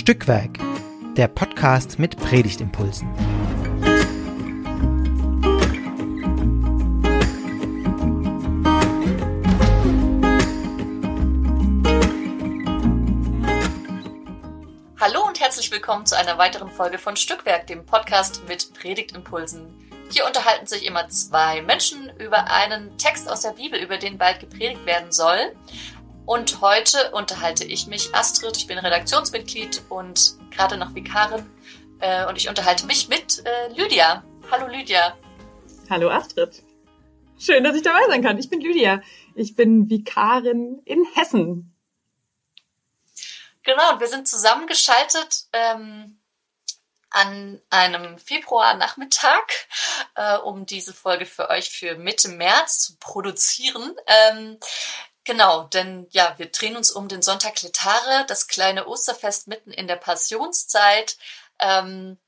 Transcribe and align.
Stückwerk, 0.00 0.58
der 1.14 1.28
Podcast 1.28 1.98
mit 1.98 2.16
Predigtimpulsen. 2.16 3.06
Hallo 14.98 15.26
und 15.26 15.38
herzlich 15.38 15.70
willkommen 15.70 16.06
zu 16.06 16.16
einer 16.16 16.38
weiteren 16.38 16.70
Folge 16.70 16.96
von 16.96 17.16
Stückwerk, 17.16 17.66
dem 17.66 17.84
Podcast 17.84 18.48
mit 18.48 18.72
Predigtimpulsen. 18.72 19.66
Hier 20.10 20.24
unterhalten 20.24 20.66
sich 20.66 20.86
immer 20.86 21.10
zwei 21.10 21.60
Menschen 21.60 22.10
über 22.18 22.50
einen 22.50 22.96
Text 22.96 23.28
aus 23.28 23.42
der 23.42 23.50
Bibel, 23.50 23.78
über 23.78 23.98
den 23.98 24.16
bald 24.16 24.40
gepredigt 24.40 24.86
werden 24.86 25.12
soll. 25.12 25.54
Und 26.30 26.60
heute 26.60 27.10
unterhalte 27.10 27.64
ich 27.64 27.88
mich, 27.88 28.14
Astrid, 28.14 28.56
ich 28.56 28.68
bin 28.68 28.78
Redaktionsmitglied 28.78 29.82
und 29.88 30.36
gerade 30.52 30.76
noch 30.76 30.94
Vikarin. 30.94 31.44
Äh, 31.98 32.24
und 32.28 32.36
ich 32.36 32.48
unterhalte 32.48 32.86
mich 32.86 33.08
mit 33.08 33.44
äh, 33.44 33.72
Lydia. 33.72 34.22
Hallo 34.48 34.68
Lydia. 34.68 35.18
Hallo 35.90 36.08
Astrid. 36.08 36.62
Schön, 37.36 37.64
dass 37.64 37.74
ich 37.74 37.82
dabei 37.82 38.06
sein 38.06 38.22
kann. 38.22 38.38
Ich 38.38 38.48
bin 38.48 38.60
Lydia. 38.60 39.02
Ich 39.34 39.56
bin 39.56 39.90
Vikarin 39.90 40.80
in 40.84 41.04
Hessen. 41.14 41.76
Genau, 43.64 43.94
und 43.94 43.98
wir 43.98 44.06
sind 44.06 44.28
zusammengeschaltet 44.28 45.46
ähm, 45.52 46.20
an 47.10 47.60
einem 47.70 48.18
Februarnachmittag, 48.18 49.48
äh, 50.14 50.36
um 50.36 50.64
diese 50.64 50.94
Folge 50.94 51.26
für 51.26 51.50
euch 51.50 51.70
für 51.70 51.96
Mitte 51.96 52.28
März 52.28 52.82
zu 52.82 52.96
produzieren. 53.00 53.96
Ähm, 54.06 54.58
Genau, 55.24 55.64
denn 55.64 56.06
ja, 56.10 56.34
wir 56.38 56.46
drehen 56.46 56.76
uns 56.76 56.90
um 56.90 57.08
den 57.08 57.22
Sonntag 57.22 57.60
Letare, 57.62 58.24
das 58.26 58.48
kleine 58.48 58.86
Osterfest 58.86 59.48
mitten 59.48 59.70
in 59.70 59.86
der 59.86 59.96
Passionszeit. 59.96 61.18
Ähm, 61.58 62.18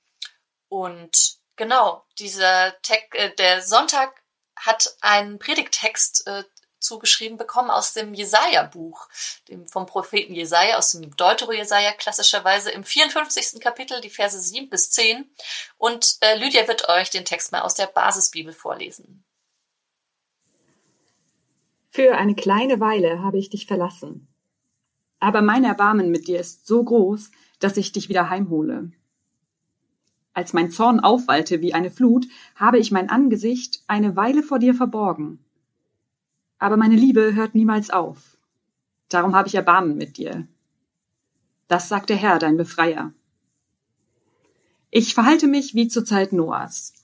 und 0.68 1.36
genau, 1.56 2.04
dieser 2.18 2.80
Tag, 2.82 3.14
äh, 3.14 3.34
der 3.34 3.62
Sonntag 3.62 4.22
hat 4.56 4.94
einen 5.00 5.38
Predigtext 5.38 6.26
äh, 6.26 6.44
zugeschrieben 6.82 7.38
bekommen 7.38 7.70
aus 7.70 7.94
dem 7.94 8.12
Jesaja-Buch, 8.12 9.08
dem 9.48 9.66
vom 9.66 9.86
Propheten 9.86 10.34
Jesaja, 10.34 10.76
aus 10.76 10.90
dem 10.90 11.16
Deutero-Jesaja 11.16 11.92
klassischerweise 11.92 12.70
im 12.70 12.84
54. 12.84 13.60
Kapitel, 13.60 14.00
die 14.00 14.10
Verse 14.10 14.38
7 14.38 14.68
bis 14.68 14.90
10. 14.90 15.34
Und 15.78 16.16
äh, 16.20 16.34
Lydia 16.34 16.68
wird 16.68 16.88
euch 16.88 17.10
den 17.10 17.24
Text 17.24 17.52
mal 17.52 17.62
aus 17.62 17.74
der 17.74 17.86
Basisbibel 17.86 18.52
vorlesen. 18.52 19.24
Für 21.94 22.16
eine 22.16 22.34
kleine 22.34 22.80
Weile 22.80 23.22
habe 23.22 23.36
ich 23.36 23.50
dich 23.50 23.66
verlassen. 23.66 24.26
Aber 25.20 25.42
mein 25.42 25.62
Erbarmen 25.62 26.10
mit 26.10 26.26
dir 26.26 26.40
ist 26.40 26.66
so 26.66 26.82
groß, 26.82 27.30
dass 27.58 27.76
ich 27.76 27.92
dich 27.92 28.08
wieder 28.08 28.30
heimhole. 28.30 28.90
Als 30.32 30.54
mein 30.54 30.70
Zorn 30.70 31.00
aufwallte 31.00 31.60
wie 31.60 31.74
eine 31.74 31.90
Flut, 31.90 32.26
habe 32.54 32.78
ich 32.78 32.92
mein 32.92 33.10
Angesicht 33.10 33.82
eine 33.88 34.16
Weile 34.16 34.42
vor 34.42 34.58
dir 34.58 34.72
verborgen. 34.72 35.44
Aber 36.58 36.78
meine 36.78 36.96
Liebe 36.96 37.34
hört 37.34 37.54
niemals 37.54 37.90
auf. 37.90 38.38
Darum 39.10 39.34
habe 39.34 39.48
ich 39.48 39.54
Erbarmen 39.54 39.98
mit 39.98 40.16
dir. 40.16 40.48
Das 41.68 41.90
sagt 41.90 42.08
der 42.08 42.16
Herr, 42.16 42.38
dein 42.38 42.56
Befreier. 42.56 43.12
Ich 44.90 45.12
verhalte 45.12 45.46
mich 45.46 45.74
wie 45.74 45.88
zur 45.88 46.06
Zeit 46.06 46.32
Noahs. 46.32 46.94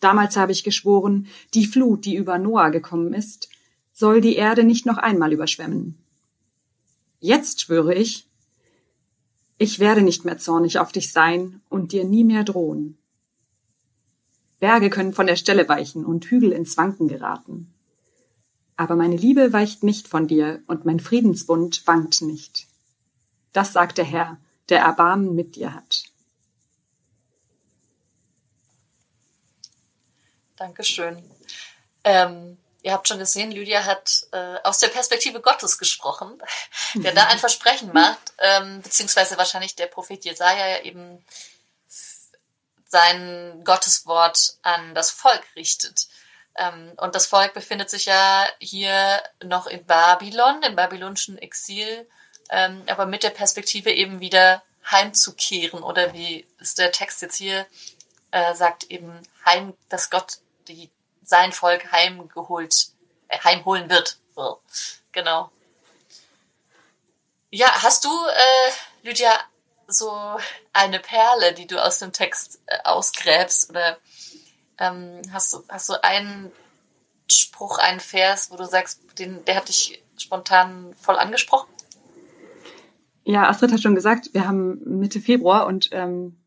Damals 0.00 0.36
habe 0.36 0.52
ich 0.52 0.64
geschworen, 0.64 1.28
die 1.54 1.64
Flut, 1.64 2.04
die 2.04 2.16
über 2.16 2.38
Noah 2.38 2.68
gekommen 2.68 3.14
ist, 3.14 3.48
soll 3.98 4.20
die 4.20 4.36
Erde 4.36 4.62
nicht 4.62 4.86
noch 4.86 4.96
einmal 4.96 5.32
überschwemmen. 5.32 5.98
Jetzt 7.18 7.62
schwöre 7.62 7.92
ich, 7.94 8.28
ich 9.58 9.80
werde 9.80 10.02
nicht 10.02 10.24
mehr 10.24 10.38
zornig 10.38 10.78
auf 10.78 10.92
dich 10.92 11.12
sein 11.12 11.60
und 11.68 11.90
dir 11.90 12.04
nie 12.04 12.22
mehr 12.22 12.44
drohen. 12.44 12.96
Berge 14.60 14.88
können 14.88 15.12
von 15.12 15.26
der 15.26 15.34
Stelle 15.34 15.68
weichen 15.68 16.04
und 16.04 16.26
Hügel 16.26 16.52
ins 16.52 16.76
Wanken 16.76 17.08
geraten. 17.08 17.74
Aber 18.76 18.94
meine 18.94 19.16
Liebe 19.16 19.52
weicht 19.52 19.82
nicht 19.82 20.06
von 20.06 20.28
dir 20.28 20.62
und 20.68 20.84
mein 20.84 21.00
Friedensbund 21.00 21.84
wankt 21.88 22.22
nicht. 22.22 22.68
Das 23.52 23.72
sagt 23.72 23.98
der 23.98 24.04
Herr, 24.04 24.38
der 24.68 24.78
Erbarmen 24.78 25.34
mit 25.34 25.56
dir 25.56 25.74
hat. 25.74 26.04
Dankeschön. 30.54 31.20
Ähm 32.04 32.58
Ihr 32.88 32.94
habt 32.94 33.06
schon 33.06 33.18
gesehen, 33.18 33.52
Lydia 33.52 33.84
hat 33.84 34.28
äh, 34.32 34.56
aus 34.64 34.78
der 34.78 34.88
Perspektive 34.88 35.42
Gottes 35.42 35.76
gesprochen, 35.76 36.40
der 36.94 37.12
da 37.12 37.26
ein 37.26 37.38
Versprechen 37.38 37.92
macht, 37.92 38.32
ähm, 38.38 38.80
beziehungsweise 38.80 39.36
wahrscheinlich 39.36 39.76
der 39.76 39.88
Prophet 39.88 40.24
Jesaja 40.24 40.66
ja 40.66 40.80
eben 40.80 41.22
sein 42.86 43.62
Gotteswort 43.62 44.56
an 44.62 44.94
das 44.94 45.10
Volk 45.10 45.42
richtet. 45.54 46.08
Ähm, 46.54 46.94
und 46.96 47.14
das 47.14 47.26
Volk 47.26 47.52
befindet 47.52 47.90
sich 47.90 48.06
ja 48.06 48.46
hier 48.58 49.22
noch 49.44 49.66
in 49.66 49.84
Babylon, 49.84 50.62
im 50.62 50.74
babylonischen 50.74 51.36
Exil, 51.36 52.08
ähm, 52.48 52.84
aber 52.86 53.04
mit 53.04 53.22
der 53.22 53.28
Perspektive 53.28 53.92
eben 53.92 54.20
wieder 54.20 54.62
heimzukehren. 54.90 55.82
Oder 55.82 56.14
wie 56.14 56.46
ist 56.58 56.78
der 56.78 56.90
Text 56.90 57.20
jetzt 57.20 57.36
hier 57.36 57.66
äh, 58.30 58.54
sagt 58.54 58.84
eben 58.84 59.20
heim, 59.44 59.74
dass 59.90 60.08
Gott 60.08 60.38
die 60.68 60.88
sein 61.28 61.52
Volk 61.52 61.92
heimgeholt, 61.92 62.88
äh, 63.28 63.38
heimholen 63.44 63.90
wird. 63.90 64.16
So, 64.34 64.60
genau. 65.12 65.50
Ja, 67.50 67.66
hast 67.82 68.04
du, 68.04 68.08
äh, 68.08 69.06
Lydia, 69.06 69.32
so 69.86 70.10
eine 70.72 70.98
Perle, 70.98 71.52
die 71.52 71.66
du 71.66 71.82
aus 71.82 71.98
dem 71.98 72.12
Text 72.12 72.60
äh, 72.66 72.78
ausgräbst 72.84 73.70
oder 73.70 73.98
ähm, 74.78 75.20
hast 75.32 75.52
du 75.52 75.62
hast 75.68 75.88
du 75.88 76.02
einen 76.02 76.50
Spruch, 77.30 77.78
einen 77.78 78.00
Vers, 78.00 78.50
wo 78.50 78.56
du 78.56 78.64
sagst, 78.64 79.00
den, 79.18 79.44
der 79.44 79.56
hat 79.56 79.68
dich 79.68 80.02
spontan 80.16 80.94
voll 80.98 81.18
angesprochen? 81.18 81.68
Ja, 83.24 83.48
Astrid 83.48 83.72
hat 83.72 83.82
schon 83.82 83.94
gesagt, 83.94 84.30
wir 84.32 84.46
haben 84.46 84.80
Mitte 84.98 85.20
Februar 85.20 85.66
und 85.66 85.90
ähm, 85.92 86.38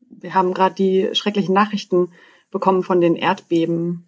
wir 0.00 0.34
haben 0.34 0.52
gerade 0.52 0.74
die 0.74 1.14
schrecklichen 1.14 1.54
Nachrichten 1.54 2.12
bekommen 2.50 2.82
von 2.82 3.00
den 3.00 3.16
Erdbeben 3.16 4.07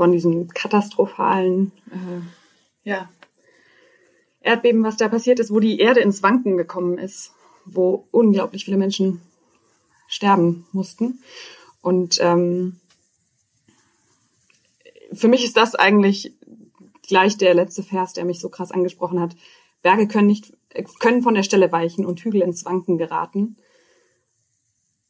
von 0.00 0.12
diesem 0.12 0.48
katastrophalen 0.48 1.72
äh, 1.90 2.88
ja, 2.88 3.10
Erdbeben, 4.40 4.82
was 4.82 4.96
da 4.96 5.10
passiert 5.10 5.40
ist, 5.40 5.52
wo 5.52 5.60
die 5.60 5.78
Erde 5.78 6.00
ins 6.00 6.22
Wanken 6.22 6.56
gekommen 6.56 6.96
ist, 6.96 7.34
wo 7.66 8.08
unglaublich 8.10 8.64
viele 8.64 8.78
Menschen 8.78 9.20
sterben 10.08 10.64
mussten. 10.72 11.22
Und 11.82 12.16
ähm, 12.22 12.80
für 15.12 15.28
mich 15.28 15.44
ist 15.44 15.58
das 15.58 15.74
eigentlich 15.74 16.32
gleich 17.06 17.36
der 17.36 17.52
letzte 17.52 17.82
Vers, 17.82 18.14
der 18.14 18.24
mich 18.24 18.40
so 18.40 18.48
krass 18.48 18.72
angesprochen 18.72 19.20
hat. 19.20 19.36
Berge 19.82 20.08
können 20.08 20.28
nicht, 20.28 20.54
können 21.00 21.20
von 21.20 21.34
der 21.34 21.42
Stelle 21.42 21.72
weichen 21.72 22.06
und 22.06 22.20
Hügel 22.20 22.40
ins 22.40 22.64
Wanken 22.64 22.96
geraten. 22.96 23.58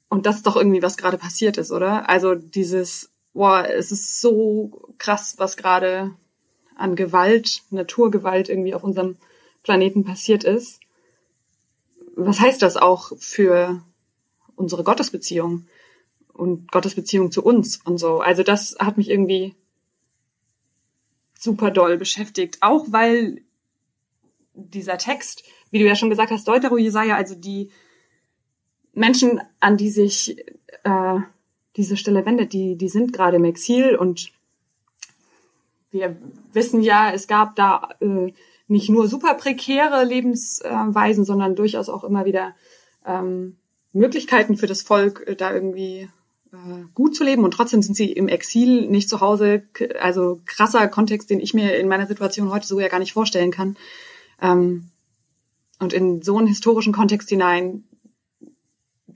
Und 0.09 0.27
das 0.27 0.39
ist 0.39 0.49
doch 0.49 0.57
irgendwie, 0.57 0.83
was 0.83 0.97
gerade 0.97 1.17
passiert 1.17 1.59
ist, 1.59 1.71
oder? 1.71 2.09
Also 2.09 2.35
dieses 2.35 3.13
boah, 3.33 3.69
es 3.69 3.93
ist 3.93 4.21
so 4.21 4.93
krass, 4.99 5.35
was 5.39 5.57
gerade 5.57 6.15
an 6.77 6.97
Gewalt, 6.97 7.63
Naturgewalt 7.71 8.49
irgendwie 8.49 8.75
auf 8.75 8.85
unserem 8.85 9.17
Planeten 9.63 10.05
passiert 10.05 10.45
ist. 10.45 10.81
Was 12.17 12.41
heißt 12.41 12.63
das 12.63 12.77
auch 12.77 13.13
für 13.19 13.83
unsere 14.57 14.85
Gottesbeziehung 14.85 15.67
und 16.33 16.71
Gottesbeziehung 16.73 17.31
zu 17.31 17.45
uns 17.45 17.81
und 17.85 17.99
so? 17.99 18.21
Also 18.21 18.43
das 18.43 18.77
hat 18.79 18.97
mich 18.97 19.11
irgendwie 19.11 19.55
super 21.39 21.71
doll 21.71 21.97
beschäftigt, 21.97 22.59
auch 22.61 22.87
weil 22.89 23.43
dieser 24.55 24.99
Text, 24.99 25.43
wie 25.71 25.79
du 25.79 25.87
ja 25.87 25.97
schon 25.97 26.11
gesagt 26.11 26.31
hast, 26.31 26.47
Deutero 26.47 26.77
Jesaja, 26.77 27.17
also 27.17 27.35
die 27.35 27.71
Menschen, 28.93 29.41
an 29.61 29.77
die 29.77 29.91
sich 29.91 30.37
äh, 30.85 31.21
diese 31.77 31.97
Stelle 31.97 32.27
wendet, 32.27 32.53
die, 32.53 32.77
die 32.77 32.89
sind 32.89 33.13
gerade 33.13 33.37
im 33.37 33.45
Exil 33.45 33.97
und 33.97 34.33
wir 35.91 36.17
wissen 36.53 36.83
ja, 36.83 37.13
es 37.13 37.27
gab 37.27 37.57
da 37.57 37.89
äh, 38.01 38.33
nicht 38.69 38.89
nur 38.89 39.09
super 39.09 39.35
prekäre 39.35 40.05
Lebensweisen, 40.05 41.25
sondern 41.25 41.57
durchaus 41.57 41.89
auch 41.89 42.05
immer 42.05 42.25
wieder 42.25 42.55
ähm, 43.05 43.57
Möglichkeiten 43.93 44.57
für 44.57 44.69
das 44.69 44.83
Volk, 44.83 45.25
äh, 45.27 45.35
da 45.35 45.53
irgendwie 45.53 46.09
äh, 46.53 46.85
gut 46.95 47.17
zu 47.17 47.25
leben. 47.25 47.45
Und 47.45 47.53
trotzdem 47.53 47.83
sind 47.83 47.97
sie 47.97 48.13
im 48.13 48.29
Exil, 48.29 48.89
nicht 48.89 49.09
zu 49.09 49.21
Hause. 49.21 49.65
Also 50.01 50.41
krasser 50.47 50.87
Kontext, 50.87 51.31
den 51.31 51.41
ich 51.41 51.55
mir 51.55 51.77
in 51.77 51.89
meiner 51.89 52.07
Situation 52.07 52.51
heute 52.51 52.67
so 52.67 52.79
ja 52.79 52.89
gar 52.89 53.01
nicht 53.01 53.13
vorstellen 53.13 53.51
kann. 53.51 53.77
Ähm, 54.41 54.91
und 55.81 55.93
in 55.93 56.23
so 56.23 56.39
einen 56.39 56.47
historischen 56.47 56.93
Kontext 56.93 57.29
hinein 57.29 57.85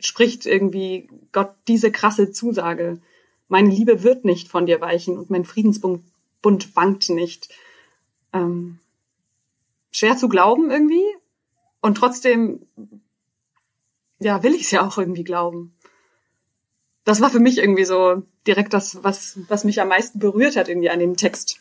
spricht 0.07 0.47
irgendwie 0.47 1.09
Gott 1.33 1.55
diese 1.69 1.91
krasse 1.91 2.31
Zusage. 2.31 3.01
Meine 3.49 3.71
Liebe 3.71 4.03
wird 4.03 4.25
nicht 4.25 4.49
von 4.49 4.67
dir 4.67 4.81
weichen 4.81 5.19
und 5.19 5.31
mein 5.31 5.45
Friedensbund 5.45 6.03
wankt 6.43 7.09
nicht. 7.11 7.53
Ähm, 8.33 8.79
schwer 9.91 10.17
zu 10.17 10.29
glauben 10.29 10.71
irgendwie 10.71 11.05
und 11.81 11.97
trotzdem 11.97 12.67
ja, 14.19 14.43
will 14.43 14.55
ich 14.55 14.63
es 14.63 14.71
ja 14.71 14.87
auch 14.87 14.99
irgendwie 14.99 15.25
glauben. 15.25 15.75
Das 17.05 17.21
war 17.21 17.31
für 17.31 17.41
mich 17.41 17.59
irgendwie 17.59 17.85
so 17.85 18.23
direkt 18.47 18.73
das, 18.73 19.05
was, 19.05 19.39
was 19.49 19.65
mich 19.65 19.81
am 19.81 19.89
meisten 19.89 20.19
berührt 20.19 20.57
hat 20.57 20.69
irgendwie 20.69 20.91
an 20.91 20.99
dem 20.99 21.17
Text. 21.17 21.61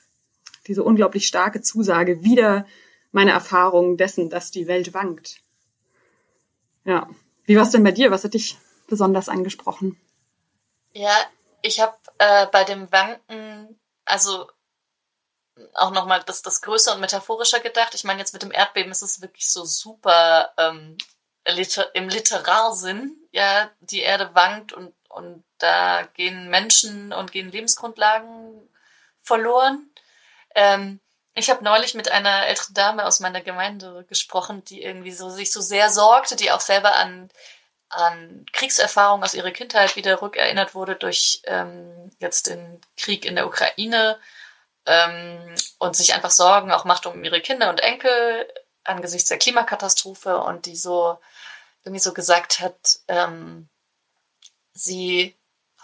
Diese 0.68 0.84
unglaublich 0.84 1.28
starke 1.28 1.62
Zusage, 1.62 2.24
wieder 2.24 2.66
meine 3.12 3.32
Erfahrung 3.32 3.98
dessen, 3.98 4.30
dass 4.30 4.52
die 4.52 4.68
Welt 4.68 4.94
wankt. 4.94 5.42
Ja. 6.86 7.10
Wie 7.46 7.56
war 7.56 7.64
es 7.64 7.72
denn 7.72 7.84
bei 7.84 7.92
dir? 7.92 8.12
Was 8.12 8.24
hat 8.24 8.34
dich 8.34 8.58
besonders 8.88 9.30
angesprochen? 9.30 10.00
Ja, 10.94 11.16
ich 11.62 11.80
habe 11.80 11.98
äh, 12.20 12.48
bei 12.48 12.64
dem 12.64 12.92
Wanken, 12.92 13.80
also 14.06 14.48
auch 15.76 15.92
nochmal 15.92 16.22
das, 16.26 16.42
das 16.42 16.62
größer 16.62 16.94
und 16.94 17.02
metaphorischer 17.02 17.60
gedacht. 17.60 17.94
Ich 17.96 18.04
meine, 18.04 18.20
jetzt 18.20 18.34
mit 18.34 18.44
dem 18.44 18.52
Erdbeben 18.52 18.92
ist 18.92 19.02
es 19.02 19.22
wirklich 19.22 19.50
so 19.50 19.66
super 19.66 20.52
ähm, 20.58 20.98
liter 21.48 21.94
im 21.96 22.10
Literarsinn. 22.10 23.18
Ja, 23.32 23.70
die 23.80 24.02
Erde 24.02 24.32
wankt 24.34 24.74
und, 24.74 24.94
und 25.10 25.44
da 25.58 26.04
gehen 26.14 26.50
Menschen 26.50 27.14
und 27.14 27.32
gehen 27.32 27.52
Lebensgrundlagen 27.52 28.70
verloren. 29.22 29.90
Ähm, 30.56 31.00
ich 31.36 31.50
habe 31.50 31.64
neulich 31.64 31.94
mit 31.94 32.12
einer 32.12 32.46
älteren 32.48 32.74
Dame 32.74 33.06
aus 33.06 33.20
meiner 33.20 33.42
Gemeinde 33.42 34.06
gesprochen, 34.08 34.64
die 34.66 34.84
irgendwie 34.84 35.12
so 35.12 35.30
sich 35.30 35.52
so 35.52 35.62
sehr 35.62 35.90
sorgte, 35.90 36.36
die 36.36 36.52
auch 36.52 36.62
selber 36.62 36.96
an 36.96 37.30
an 37.90 38.46
Kriegserfahrungen 38.54 39.24
aus 39.24 39.36
ihrer 39.36 39.52
Kindheit 39.52 39.96
wieder 39.96 40.22
rückerinnert 40.22 40.74
wurde 40.74 40.96
durch 40.96 41.42
ähm, 41.46 42.12
jetzt 42.20 42.48
den 42.48 42.82
Krieg 42.98 43.24
in 43.24 43.36
der 43.36 43.46
Ukraine 43.46 44.20
ähm, 44.86 45.56
und 45.78 45.96
sich 45.96 46.14
einfach 46.14 46.32
Sorgen 46.32 46.72
auch 46.72 46.86
macht 46.86 47.06
um 47.06 47.24
ihre 47.24 47.42
Kinder 47.42 47.70
und 47.70 47.82
Enkel 47.82 48.52
angesichts 48.84 49.30
der 49.30 49.38
Klimakatastrophe 49.38 50.40
und 50.40 50.66
die 50.66 50.76
so 50.76 51.20
irgendwie 51.84 52.02
so 52.02 52.14
gesagt 52.14 52.60
hat, 52.60 53.00
ähm, 53.08 53.70
sie 54.74 55.36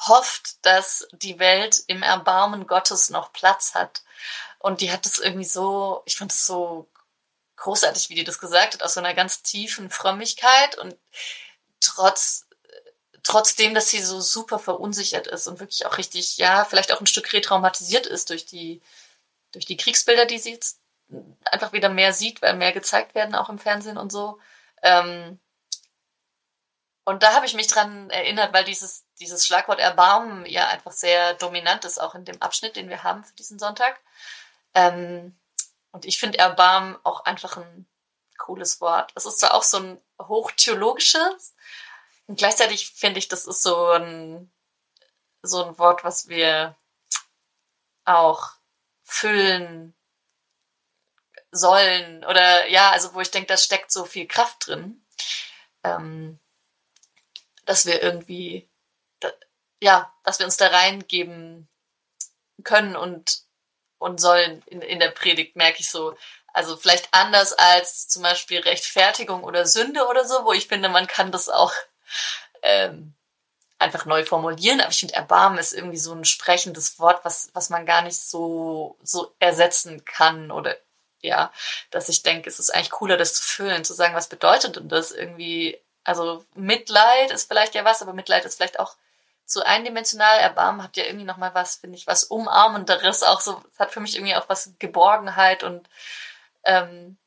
hofft, 0.08 0.66
dass 0.66 1.08
die 1.12 1.40
Welt 1.40 1.84
im 1.88 2.04
Erbarmen 2.04 2.68
Gottes 2.68 3.10
noch 3.10 3.34
Platz 3.34 3.76
hat. 3.76 4.02
Und 4.60 4.82
die 4.82 4.92
hat 4.92 5.06
das 5.06 5.18
irgendwie 5.20 5.46
so, 5.46 6.04
ich 6.06 6.18
fand 6.18 6.32
es 6.32 6.46
so 6.46 6.88
großartig, 7.56 8.10
wie 8.10 8.16
die 8.16 8.24
das 8.24 8.40
gesagt 8.40 8.76
hat, 8.76 8.84
aus 8.84 8.94
so 8.94 9.00
einer 9.00 9.14
ganz 9.14 9.42
tiefen 9.42 9.90
Frömmigkeit 9.90 10.78
und 10.78 10.96
trotz 11.80 12.46
trotzdem, 13.24 13.74
dass 13.74 13.90
sie 13.90 14.02
so 14.02 14.22
super 14.22 14.60
verunsichert 14.60 15.28
ist 15.28 15.48
und 15.48 15.60
wirklich 15.60 15.86
auch 15.86 15.98
richtig, 15.98 16.38
ja, 16.38 16.66
vielleicht 16.66 16.92
auch 16.92 17.00
ein 17.00 17.08
Stück 17.08 17.32
retraumatisiert 17.32 18.08
ist 18.08 18.30
durch 18.30 18.46
die, 18.46 18.82
durch 19.52 19.66
die 19.66 19.78
Kriegsbilder, 19.78 20.26
die 20.26 20.40
sie 20.40 20.54
jetzt 20.54 20.80
einfach 21.46 21.74
wieder 21.74 21.90
mehr 21.90 22.14
sieht, 22.14 22.42
weil 22.42 22.56
mehr 22.56 22.72
gezeigt 22.72 23.16
werden, 23.16 23.36
auch 23.36 23.50
im 23.50 23.60
Fernsehen 23.60 23.98
und 23.98 24.12
so. 24.12 24.40
Ähm, 24.82 25.40
und 27.06 27.24
da 27.24 27.34
habe 27.34 27.46
ich 27.46 27.56
mich 27.56 27.68
dran 27.68 28.10
erinnert, 28.10 28.54
weil 28.54 28.64
dieses, 28.64 29.06
dieses 29.20 29.46
Schlagwort 29.46 29.80
Erbarmen 29.80 30.46
ja 30.46 30.68
einfach 30.68 30.92
sehr 30.92 31.34
dominant 31.36 31.86
ist, 31.86 32.00
auch 32.00 32.14
in 32.14 32.26
dem 32.26 32.42
Abschnitt, 32.42 32.76
den 32.76 32.90
wir 32.90 33.04
haben 33.04 33.24
für 33.24 33.34
diesen 33.34 33.58
Sonntag. 33.58 34.00
Ähm, 34.74 35.40
und 35.92 36.06
ich 36.06 36.20
finde 36.20 36.38
Erbarmen 36.38 36.98
auch 37.04 37.26
einfach 37.26 37.58
ein 37.58 37.88
cooles 38.38 38.80
Wort. 38.82 39.12
Es 39.16 39.26
ist 39.26 39.40
zwar 39.40 39.54
auch 39.54 39.64
so 39.64 39.78
ein 39.78 40.02
hochtheologisches, 40.22 41.56
und 42.30 42.38
gleichzeitig 42.38 42.92
finde 42.92 43.18
ich, 43.18 43.28
das 43.28 43.48
ist 43.48 43.64
so 43.64 43.88
ein, 43.88 44.52
so 45.42 45.66
ein 45.66 45.80
Wort, 45.80 46.04
was 46.04 46.28
wir 46.28 46.78
auch 48.06 48.52
füllen 49.04 49.96
sollen 51.50 52.24
oder 52.26 52.68
ja, 52.68 52.92
also 52.92 53.16
wo 53.16 53.22
ich 53.22 53.32
denke, 53.32 53.48
da 53.48 53.58
steckt 53.58 53.92
so 53.92 54.06
viel 54.06 54.28
Kraft 54.28 54.68
drin, 54.68 55.04
ähm, 55.84 56.40
dass 57.66 57.88
wir 57.88 58.04
irgendwie, 58.04 58.70
da, 59.20 59.32
ja, 59.82 60.14
dass 60.24 60.38
wir 60.38 60.46
uns 60.46 60.58
da 60.58 60.68
reingeben 60.68 61.68
können 62.64 62.96
und 62.96 63.42
und 64.00 64.20
sollen 64.20 64.64
in, 64.66 64.82
in 64.82 65.00
der 65.00 65.12
Predigt 65.12 65.56
merke 65.56 65.80
ich 65.80 65.90
so, 65.92 66.18
also 66.54 66.76
vielleicht 66.78 67.10
anders 67.12 67.54
als 67.54 68.08
zum 68.08 68.24
Beispiel 68.24 68.60
Rechtfertigung 68.60 69.44
oder 69.44 69.68
Sünde 69.68 70.08
oder 70.08 70.26
so, 70.26 70.46
wo 70.46 70.54
ich 70.54 70.68
finde, 70.68 70.90
man 70.90 71.06
kann 71.06 71.32
das 71.32 71.48
auch 71.48 71.74
ähm, 72.64 73.14
einfach 73.78 74.06
neu 74.06 74.26
formulieren. 74.26 74.82
Aber 74.82 74.90
ich 74.90 75.00
finde, 75.00 75.14
Erbarmen 75.14 75.60
ist 75.60 75.74
irgendwie 75.74 75.98
so 75.98 76.14
ein 76.14 76.26
sprechendes 76.26 77.00
Wort, 77.00 77.24
was, 77.24 77.50
was 77.54 77.70
man 77.70 77.86
gar 77.86 78.02
nicht 78.02 78.18
so, 78.18 78.98
so 79.04 79.34
ersetzen 79.40 80.04
kann 80.06 80.52
oder 80.52 80.76
ja, 81.22 81.52
dass 81.92 82.08
ich 82.08 82.24
denke, 82.24 82.50
es 82.50 82.60
ist 82.60 82.74
eigentlich 82.74 82.92
cooler, 82.92 83.18
das 83.18 83.34
zu 83.34 83.44
füllen, 83.44 83.84
zu 83.84 83.94
sagen, 83.94 84.16
was 84.16 84.30
bedeutet 84.30 84.78
denn 84.78 84.88
das 84.88 85.12
irgendwie? 85.12 85.78
Also 86.06 86.46
Mitleid 86.56 87.32
ist 87.32 87.50
vielleicht 87.50 87.76
ja 87.76 87.84
was, 87.84 88.02
aber 88.02 88.14
Mitleid 88.14 88.46
ist 88.46 88.56
vielleicht 88.56 88.80
auch 88.80 88.96
zu 89.50 89.66
eindimensional. 89.66 90.40
Erbarmen 90.40 90.84
hat 90.84 90.98
ja 90.98 91.06
irgendwie 91.06 91.26
nochmal 91.26 91.54
was, 91.54 91.78
finde 91.78 91.98
ich, 91.98 92.08
was 92.08 92.26
Umarmenderes, 92.26 93.24
auch 93.24 93.42
so, 93.42 93.62
hat 93.78 93.92
für 93.92 94.00
mich 94.00 94.16
irgendwie 94.16 94.36
auch 94.36 94.48
was 94.48 94.74
Geborgenheit 94.80 95.64
und 95.64 95.90
ähm, 96.64 97.18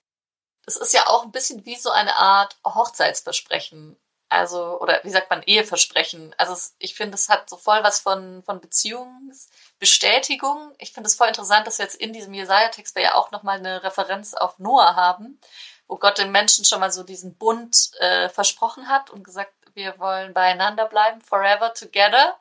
es 0.67 0.77
ist 0.77 0.95
ja 0.95 1.09
auch 1.09 1.25
ein 1.25 1.33
bisschen 1.33 1.67
wie 1.67 1.77
so 1.77 1.91
eine 1.91 2.17
Art 2.17 2.57
Hochzeitsversprechen. 2.65 3.99
Also, 4.29 4.81
oder 4.81 5.01
wie 5.03 5.11
sagt 5.11 5.29
man, 5.29 5.43
Eheversprechen. 5.43 6.35
Also 6.39 6.55
es, 6.55 6.75
ich 6.79 6.95
finde, 6.95 7.17
es 7.17 7.29
hat 7.29 7.51
so 7.51 7.59
voll 7.59 7.85
was 7.85 8.01
von, 8.01 8.43
von 8.45 8.63
Beziehungsbestätigung. 8.63 10.75
Ich 10.79 10.93
finde 10.93 11.09
es 11.09 11.17
voll 11.17 11.29
interessant, 11.29 11.67
dass 11.67 11.79
wir 11.79 11.85
jetzt 11.85 11.97
in 11.97 12.15
diesem 12.15 12.33
Jesaja-Text 12.33 12.95
wir 12.95 13.03
ja 13.03 13.15
auch 13.15 13.31
nochmal 13.31 13.59
eine 13.59 13.83
Referenz 13.83 14.33
auf 14.33 14.59
Noah 14.59 14.97
haben, 14.97 15.39
wo 15.87 15.99
Gott 15.99 16.17
den 16.17 16.31
Menschen 16.31 16.65
schon 16.65 16.81
mal 16.81 16.91
so 16.91 17.03
diesen 17.03 17.37
Bund 17.37 17.91
äh, 17.99 18.31
versprochen 18.31 18.89
hat 18.89 19.11
und 19.11 19.23
gesagt, 19.23 19.53
wir 19.75 19.99
wollen 19.99 20.33
beieinander 20.33 20.87
bleiben, 20.87 21.21
forever 21.21 21.73
together. 21.75 22.37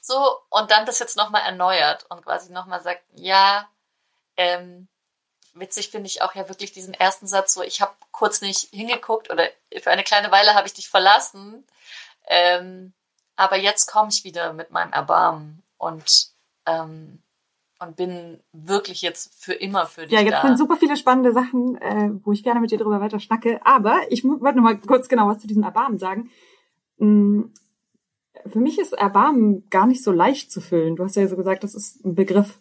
So, 0.00 0.38
und 0.50 0.70
dann 0.70 0.86
das 0.86 0.98
jetzt 0.98 1.16
nochmal 1.16 1.42
erneuert 1.42 2.04
und 2.10 2.22
quasi 2.22 2.52
nochmal 2.52 2.82
sagt, 2.82 3.02
ja, 3.14 3.68
ähm, 4.36 4.88
witzig 5.54 5.90
finde 5.90 6.08
ich 6.08 6.20
auch 6.20 6.34
ja 6.34 6.48
wirklich 6.48 6.72
diesen 6.72 6.94
ersten 6.94 7.26
Satz, 7.26 7.54
so 7.54 7.62
ich 7.62 7.80
habe 7.80 7.92
kurz 8.10 8.40
nicht 8.40 8.68
hingeguckt 8.72 9.30
oder 9.30 9.48
für 9.80 9.90
eine 9.90 10.02
kleine 10.02 10.30
Weile 10.30 10.54
habe 10.54 10.66
ich 10.66 10.74
dich 10.74 10.88
verlassen, 10.88 11.66
ähm, 12.26 12.92
aber 13.36 13.56
jetzt 13.56 13.90
komme 13.90 14.10
ich 14.10 14.24
wieder 14.24 14.52
mit 14.52 14.70
meinem 14.70 14.92
Erbarmen 14.92 15.62
und 15.78 16.28
ähm, 16.66 17.22
und 17.80 17.96
bin 17.96 18.40
wirklich 18.52 19.02
jetzt 19.02 19.34
für 19.42 19.52
immer 19.52 19.86
für 19.86 20.02
dich 20.02 20.12
Ja, 20.12 20.20
jetzt 20.20 20.32
da. 20.32 20.42
sind 20.42 20.58
super 20.58 20.76
viele 20.76 20.96
spannende 20.96 21.32
Sachen, 21.32 21.76
äh, 21.80 22.10
wo 22.24 22.32
ich 22.32 22.42
gerne 22.42 22.60
mit 22.60 22.70
dir 22.70 22.78
drüber 22.78 23.00
weiter 23.00 23.20
schnacke. 23.20 23.60
Aber 23.64 24.00
ich 24.10 24.24
wollte 24.24 24.56
noch 24.56 24.62
mal 24.62 24.78
kurz 24.78 25.08
genau 25.08 25.28
was 25.28 25.40
zu 25.40 25.46
diesem 25.46 25.64
Erbarmen 25.64 25.98
sagen. 25.98 26.30
Mm, 26.98 27.42
für 28.46 28.58
mich 28.58 28.78
ist 28.78 28.92
Erbarmen 28.92 29.68
gar 29.70 29.86
nicht 29.86 30.02
so 30.02 30.12
leicht 30.12 30.50
zu 30.50 30.60
füllen. 30.60 30.96
Du 30.96 31.04
hast 31.04 31.16
ja 31.16 31.26
so 31.28 31.36
gesagt, 31.36 31.64
das 31.64 31.74
ist 31.74 32.04
ein 32.04 32.14
Begriff, 32.14 32.60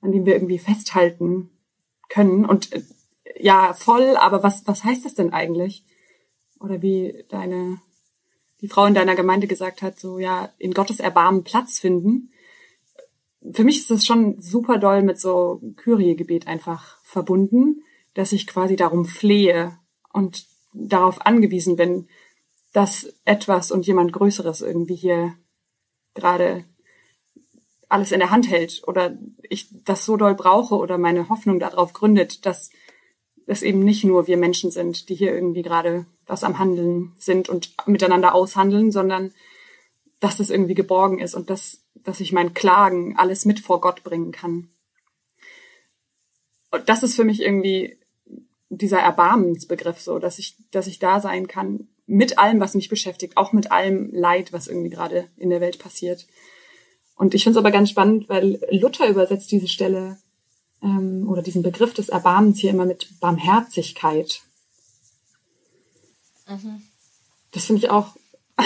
an 0.00 0.12
dem 0.12 0.26
wir 0.26 0.34
irgendwie 0.34 0.58
festhalten 0.58 1.50
können. 2.08 2.44
Und 2.44 2.72
äh, 2.72 2.82
ja, 3.38 3.72
voll, 3.72 4.16
aber 4.16 4.42
was, 4.42 4.66
was 4.66 4.84
heißt 4.84 5.04
das 5.04 5.14
denn 5.14 5.32
eigentlich? 5.32 5.84
Oder 6.60 6.82
wie 6.82 7.24
deine, 7.28 7.80
die 8.60 8.68
Frau 8.68 8.84
in 8.86 8.94
deiner 8.94 9.16
Gemeinde 9.16 9.46
gesagt 9.46 9.82
hat, 9.82 9.98
so 9.98 10.18
ja, 10.18 10.52
in 10.58 10.74
Gottes 10.74 11.00
Erbarmen 11.00 11.44
Platz 11.44 11.78
finden. 11.78 12.30
Für 13.52 13.64
mich 13.64 13.78
ist 13.78 13.90
das 13.90 14.06
schon 14.06 14.40
super 14.40 14.78
doll 14.78 15.02
mit 15.02 15.18
so 15.18 15.60
Kyrie-Gebet 15.76 16.46
einfach 16.46 17.02
verbunden, 17.02 17.82
dass 18.14 18.32
ich 18.32 18.46
quasi 18.46 18.76
darum 18.76 19.04
flehe 19.04 19.78
und 20.12 20.46
darauf 20.72 21.26
angewiesen 21.26 21.76
bin, 21.76 22.08
dass 22.72 23.12
etwas 23.24 23.70
und 23.70 23.86
jemand 23.86 24.12
Größeres 24.12 24.62
irgendwie 24.62 24.94
hier 24.94 25.34
gerade 26.14 26.64
alles 27.88 28.12
in 28.12 28.20
der 28.20 28.30
Hand 28.30 28.48
hält 28.48 28.82
oder 28.86 29.16
ich 29.42 29.68
das 29.84 30.06
so 30.06 30.16
doll 30.16 30.34
brauche 30.34 30.76
oder 30.76 30.96
meine 30.96 31.28
Hoffnung 31.28 31.60
darauf 31.60 31.92
gründet, 31.92 32.46
dass 32.46 32.70
es 33.46 33.62
eben 33.62 33.80
nicht 33.80 34.04
nur 34.04 34.26
wir 34.26 34.38
Menschen 34.38 34.70
sind, 34.70 35.08
die 35.08 35.14
hier 35.14 35.34
irgendwie 35.34 35.62
gerade 35.62 36.06
was 36.26 36.44
am 36.44 36.58
Handeln 36.58 37.12
sind 37.18 37.48
und 37.50 37.74
miteinander 37.86 38.34
aushandeln, 38.34 38.92
sondern 38.92 39.32
dass 40.20 40.38
das 40.38 40.50
irgendwie 40.50 40.74
geborgen 40.74 41.18
ist 41.18 41.34
und 41.34 41.50
dass, 41.50 41.84
dass 41.94 42.20
ich 42.20 42.32
mein 42.32 42.54
Klagen 42.54 43.18
alles 43.18 43.44
mit 43.44 43.60
vor 43.60 43.80
Gott 43.80 44.04
bringen 44.04 44.32
kann. 44.32 44.70
Und 46.70 46.88
das 46.88 47.02
ist 47.02 47.14
für 47.14 47.24
mich 47.24 47.42
irgendwie 47.42 47.98
dieser 48.70 49.00
Erbarmensbegriff 49.00 50.00
so, 50.00 50.18
dass 50.18 50.38
ich, 50.38 50.56
dass 50.70 50.86
ich 50.86 50.98
da 50.98 51.20
sein 51.20 51.46
kann 51.46 51.88
mit 52.06 52.38
allem, 52.38 52.60
was 52.60 52.74
mich 52.74 52.88
beschäftigt, 52.88 53.36
auch 53.36 53.52
mit 53.52 53.70
allem 53.70 54.10
Leid, 54.12 54.52
was 54.52 54.68
irgendwie 54.68 54.90
gerade 54.90 55.28
in 55.36 55.50
der 55.50 55.60
Welt 55.60 55.78
passiert. 55.78 56.26
Und 57.16 57.34
ich 57.34 57.44
finde 57.44 57.58
es 57.58 57.62
aber 57.62 57.70
ganz 57.70 57.90
spannend, 57.90 58.28
weil 58.28 58.60
Luther 58.70 59.08
übersetzt 59.08 59.52
diese 59.52 59.68
Stelle 59.68 60.18
ähm, 60.82 61.28
oder 61.28 61.42
diesen 61.42 61.62
Begriff 61.62 61.94
des 61.94 62.08
Erbarmens 62.08 62.58
hier 62.58 62.70
immer 62.70 62.86
mit 62.86 63.08
Barmherzigkeit. 63.20 64.42
Mhm. 66.48 66.82
Das 67.52 67.66
finde 67.66 67.82
ich 67.82 67.90
auch 67.90 68.16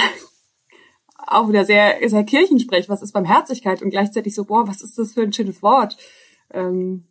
auch 1.18 1.48
wieder 1.48 1.64
sehr 1.64 1.98
sehr 2.08 2.24
Kirchensprech. 2.24 2.88
Was 2.88 3.02
ist 3.02 3.12
Barmherzigkeit 3.12 3.82
und 3.82 3.90
gleichzeitig 3.90 4.34
so 4.34 4.44
boah, 4.44 4.66
was 4.66 4.80
ist 4.80 4.98
das 4.98 5.12
für 5.12 5.22
ein 5.22 5.32
schönes 5.32 5.62
Wort 5.62 5.96
ähm, 6.50 7.04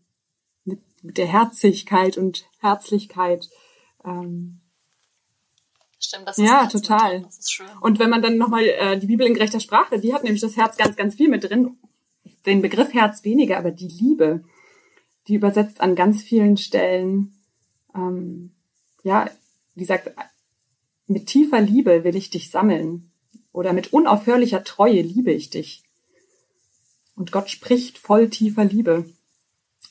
mit, 0.64 0.80
mit 1.04 1.18
der 1.18 1.28
Herzigkeit 1.28 2.18
und 2.18 2.46
Herzlichkeit. 2.60 3.50
Ähm, 4.04 4.62
Stimmt, 6.06 6.28
das 6.28 6.38
ist 6.38 6.46
Ja, 6.46 6.68
total. 6.68 7.22
Das 7.22 7.40
ist 7.40 7.52
schön. 7.52 7.68
Und 7.82 7.98
wenn 7.98 8.12
man 8.12 8.22
dann 8.22 8.38
nochmal 8.38 8.64
äh, 8.64 9.00
die 9.00 9.08
Bibel 9.08 9.26
in 9.26 9.34
gerechter 9.34 9.60
Sprache, 9.60 10.00
die 10.00 10.14
hat 10.14 10.24
nämlich 10.24 10.42
das 10.42 10.56
Herz 10.56 10.78
ganz, 10.78 10.96
ganz 10.96 11.16
viel 11.16 11.30
mit 11.30 11.44
drin. 11.44 11.78
Den 12.46 12.62
Begriff 12.62 12.94
Herz 12.94 13.24
weniger, 13.24 13.58
aber 13.58 13.72
die 13.72 13.88
Liebe, 13.88 14.44
die 15.28 15.34
übersetzt 15.34 15.82
an 15.82 15.96
ganz 15.96 16.22
vielen 16.22 16.58
Stellen, 16.58 17.34
ähm, 17.96 18.52
ja, 19.02 19.32
die 19.74 19.86
sagt, 19.86 20.12
mit 21.08 21.26
tiefer 21.26 21.60
Liebe 21.60 22.04
will 22.04 22.16
ich 22.16 22.30
dich 22.30 22.52
sammeln. 22.52 23.12
Oder 23.52 23.74
mit 23.74 23.92
unaufhörlicher 23.92 24.64
Treue 24.64 25.02
liebe 25.02 25.32
ich 25.32 25.50
dich. 25.50 25.84
Und 27.16 27.32
Gott 27.32 27.50
spricht 27.50 27.98
voll 27.98 28.30
tiefer 28.30 28.66
Liebe. 28.66 29.06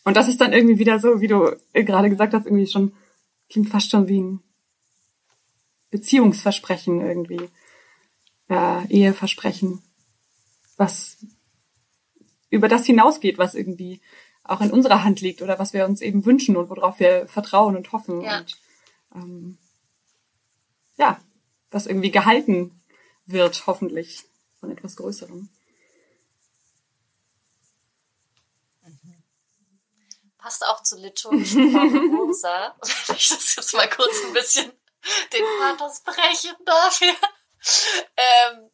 Und 0.05 0.17
das 0.17 0.29
ist 0.29 0.41
dann 0.41 0.53
irgendwie 0.53 0.79
wieder 0.79 1.01
so, 1.01 1.21
wie 1.21 1.29
du 1.29 1.57
gerade 1.73 2.11
gesagt 2.11 2.35
hast, 2.35 2.47
irgendwie 2.47 2.69
schon, 2.69 2.93
klingt 3.49 3.71
fast 3.71 3.91
schon 3.91 4.07
wie 4.07 4.21
ein 4.21 4.44
Beziehungsversprechen 5.95 7.01
irgendwie. 7.01 7.49
Äh, 8.49 8.85
Eheversprechen. 8.89 9.81
Was 10.77 11.19
über 12.51 12.67
das 12.67 12.85
hinausgeht, 12.85 13.39
was 13.39 13.55
irgendwie 13.55 14.01
auch 14.43 14.61
in 14.61 14.73
unserer 14.73 15.05
Hand 15.05 15.21
liegt 15.21 15.41
oder 15.41 15.61
was 15.61 15.73
wir 15.73 15.85
uns 15.85 16.01
eben 16.01 16.27
wünschen 16.27 16.57
und 16.57 16.69
worauf 16.69 16.99
wir 16.99 17.29
vertrauen 17.29 17.77
und 17.77 17.93
hoffen. 17.93 18.23
Ja. 18.23 18.39
Und 18.39 18.59
ähm, 19.15 19.59
ja, 20.97 21.21
was 21.71 21.87
irgendwie 21.87 22.11
gehalten 22.11 22.83
wird, 23.27 23.69
hoffentlich 23.69 24.25
von 24.59 24.73
etwas 24.73 24.97
Größerem. 24.97 25.49
passt 30.39 30.67
auch 30.67 30.83
zu 30.83 30.99
liturgischen 30.99 31.71
Formen 31.71 32.17
Rosa. 32.17 32.75
Wenn 33.07 33.17
ich 33.17 33.29
das 33.29 33.57
jetzt 33.57 33.75
mal 33.75 33.89
kurz 33.89 34.25
ein 34.27 34.33
bisschen 34.35 34.73
den 35.33 35.45
Pathos 35.61 36.01
brechen 36.01 36.55
dafür. 36.65 37.15
Ähm, 38.17 38.71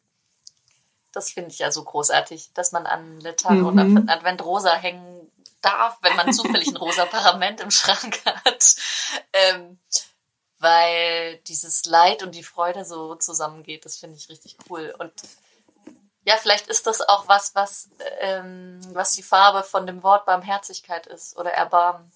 das 1.11 1.31
finde 1.31 1.51
ich 1.51 1.59
ja 1.59 1.71
so 1.71 1.83
großartig, 1.83 2.51
dass 2.53 2.71
man 2.71 2.85
an 2.85 3.19
Litan 3.19 3.59
mhm. 3.59 3.65
und 3.65 3.79
an 3.79 4.09
Advent 4.09 4.43
Rosa 4.43 4.73
hängen 4.75 5.31
darf, 5.61 5.97
wenn 6.01 6.15
man 6.15 6.33
zufällig 6.33 6.69
ein 6.69 6.77
rosa 6.77 7.05
Parament 7.05 7.59
im 7.61 7.71
Schrank 7.71 8.21
hat. 8.25 8.75
Ähm, 9.33 9.79
weil 10.59 11.37
dieses 11.47 11.85
Leid 11.85 12.23
und 12.23 12.35
die 12.35 12.43
Freude 12.43 12.85
so 12.85 13.15
zusammengeht, 13.15 13.85
das 13.85 13.97
finde 13.97 14.17
ich 14.17 14.29
richtig 14.29 14.57
cool. 14.69 14.93
Und 14.99 15.11
ja, 16.23 16.37
vielleicht 16.37 16.67
ist 16.67 16.85
das 16.85 17.01
auch 17.01 17.27
was, 17.27 17.55
was, 17.55 17.89
ähm, 18.19 18.79
was 18.93 19.13
die 19.13 19.23
Farbe 19.23 19.63
von 19.63 19.87
dem 19.87 20.03
Wort 20.03 20.25
Barmherzigkeit 20.25 21.07
ist 21.07 21.35
oder 21.35 21.51
Erbarmen. 21.51 22.11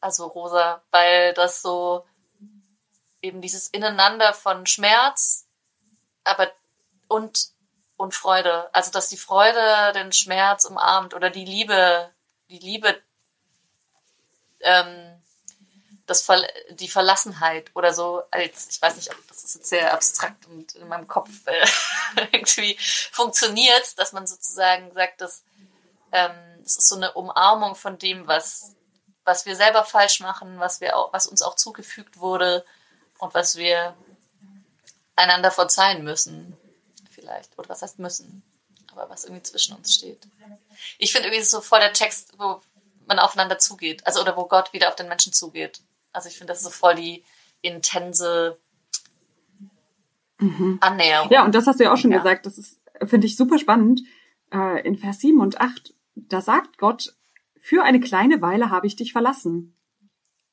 Also 0.00 0.26
rosa, 0.26 0.82
weil 0.90 1.32
das 1.34 1.62
so 1.62 2.04
eben 3.24 3.40
dieses 3.40 3.68
Ineinander 3.68 4.34
von 4.34 4.66
Schmerz, 4.66 5.46
aber 6.22 6.52
und 7.08 7.52
und 7.96 8.14
Freude. 8.14 8.68
Also 8.74 8.90
dass 8.90 9.08
die 9.08 9.16
Freude 9.16 9.92
den 9.94 10.12
Schmerz 10.12 10.64
umarmt 10.64 11.14
oder 11.14 11.30
die 11.30 11.44
Liebe, 11.44 12.10
die 12.50 12.58
Liebe 12.58 13.00
ähm, 14.60 15.22
das 16.06 16.22
Ver 16.22 16.46
die 16.70 16.88
Verlassenheit 16.88 17.70
oder 17.74 17.94
so 17.94 18.22
als, 18.30 18.68
ich 18.68 18.82
weiß 18.82 18.96
nicht, 18.96 19.10
das 19.28 19.44
ist 19.44 19.54
jetzt 19.54 19.68
sehr 19.68 19.94
abstrakt 19.94 20.46
und 20.46 20.74
in 20.74 20.86
meinem 20.88 21.08
Kopf 21.08 21.30
äh, 21.46 21.66
irgendwie 22.32 22.76
funktioniert, 23.10 23.98
dass 23.98 24.12
man 24.12 24.26
sozusagen 24.26 24.92
sagt, 24.92 25.22
dass 25.22 25.44
ähm, 26.12 26.32
es 26.62 26.76
ist 26.76 26.88
so 26.88 26.96
eine 26.96 27.12
Umarmung 27.12 27.74
von 27.74 27.98
dem, 27.98 28.26
was, 28.26 28.74
was 29.24 29.46
wir 29.46 29.56
selber 29.56 29.84
falsch 29.84 30.20
machen, 30.20 30.58
was 30.58 30.82
wir 30.82 30.96
auch, 30.96 31.12
was 31.12 31.26
uns 31.26 31.40
auch 31.40 31.56
zugefügt 31.56 32.18
wurde 32.18 32.66
und 33.24 33.34
was 33.34 33.56
wir 33.56 33.96
einander 35.16 35.50
verzeihen 35.50 36.04
müssen, 36.04 36.56
vielleicht. 37.10 37.58
Oder 37.58 37.70
was 37.70 37.80
heißt 37.80 37.98
müssen? 37.98 38.42
Aber 38.92 39.08
was 39.08 39.24
irgendwie 39.24 39.42
zwischen 39.42 39.74
uns 39.74 39.94
steht. 39.94 40.28
Ich 40.98 41.12
finde 41.12 41.28
irgendwie 41.28 41.42
so 41.42 41.60
voll 41.60 41.80
der 41.80 41.94
Text, 41.94 42.34
wo 42.38 42.60
man 43.06 43.18
aufeinander 43.18 43.58
zugeht. 43.58 44.06
Also, 44.06 44.20
oder 44.20 44.36
wo 44.36 44.44
Gott 44.44 44.72
wieder 44.72 44.88
auf 44.88 44.96
den 44.96 45.08
Menschen 45.08 45.32
zugeht. 45.32 45.80
Also 46.12 46.28
ich 46.28 46.36
finde, 46.36 46.52
das 46.52 46.58
ist 46.58 46.64
so 46.64 46.70
voll 46.70 46.94
die 46.94 47.24
intense 47.62 48.58
mhm. 50.38 50.78
Annäherung. 50.80 51.30
Ja, 51.30 51.44
und 51.44 51.54
das 51.54 51.66
hast 51.66 51.80
du 51.80 51.84
ja 51.84 51.92
auch 51.92 51.96
schon 51.96 52.12
ja. 52.12 52.18
gesagt. 52.18 52.44
Das 52.44 52.58
ist, 52.58 52.78
finde 53.04 53.26
ich, 53.26 53.36
super 53.36 53.58
spannend. 53.58 54.02
Äh, 54.52 54.86
in 54.86 54.98
Vers 54.98 55.20
7 55.20 55.40
und 55.40 55.60
8, 55.60 55.94
da 56.14 56.42
sagt 56.42 56.76
Gott, 56.76 57.14
für 57.58 57.82
eine 57.82 58.00
kleine 58.00 58.42
Weile 58.42 58.68
habe 58.70 58.86
ich 58.86 58.96
dich 58.96 59.12
verlassen. 59.12 59.74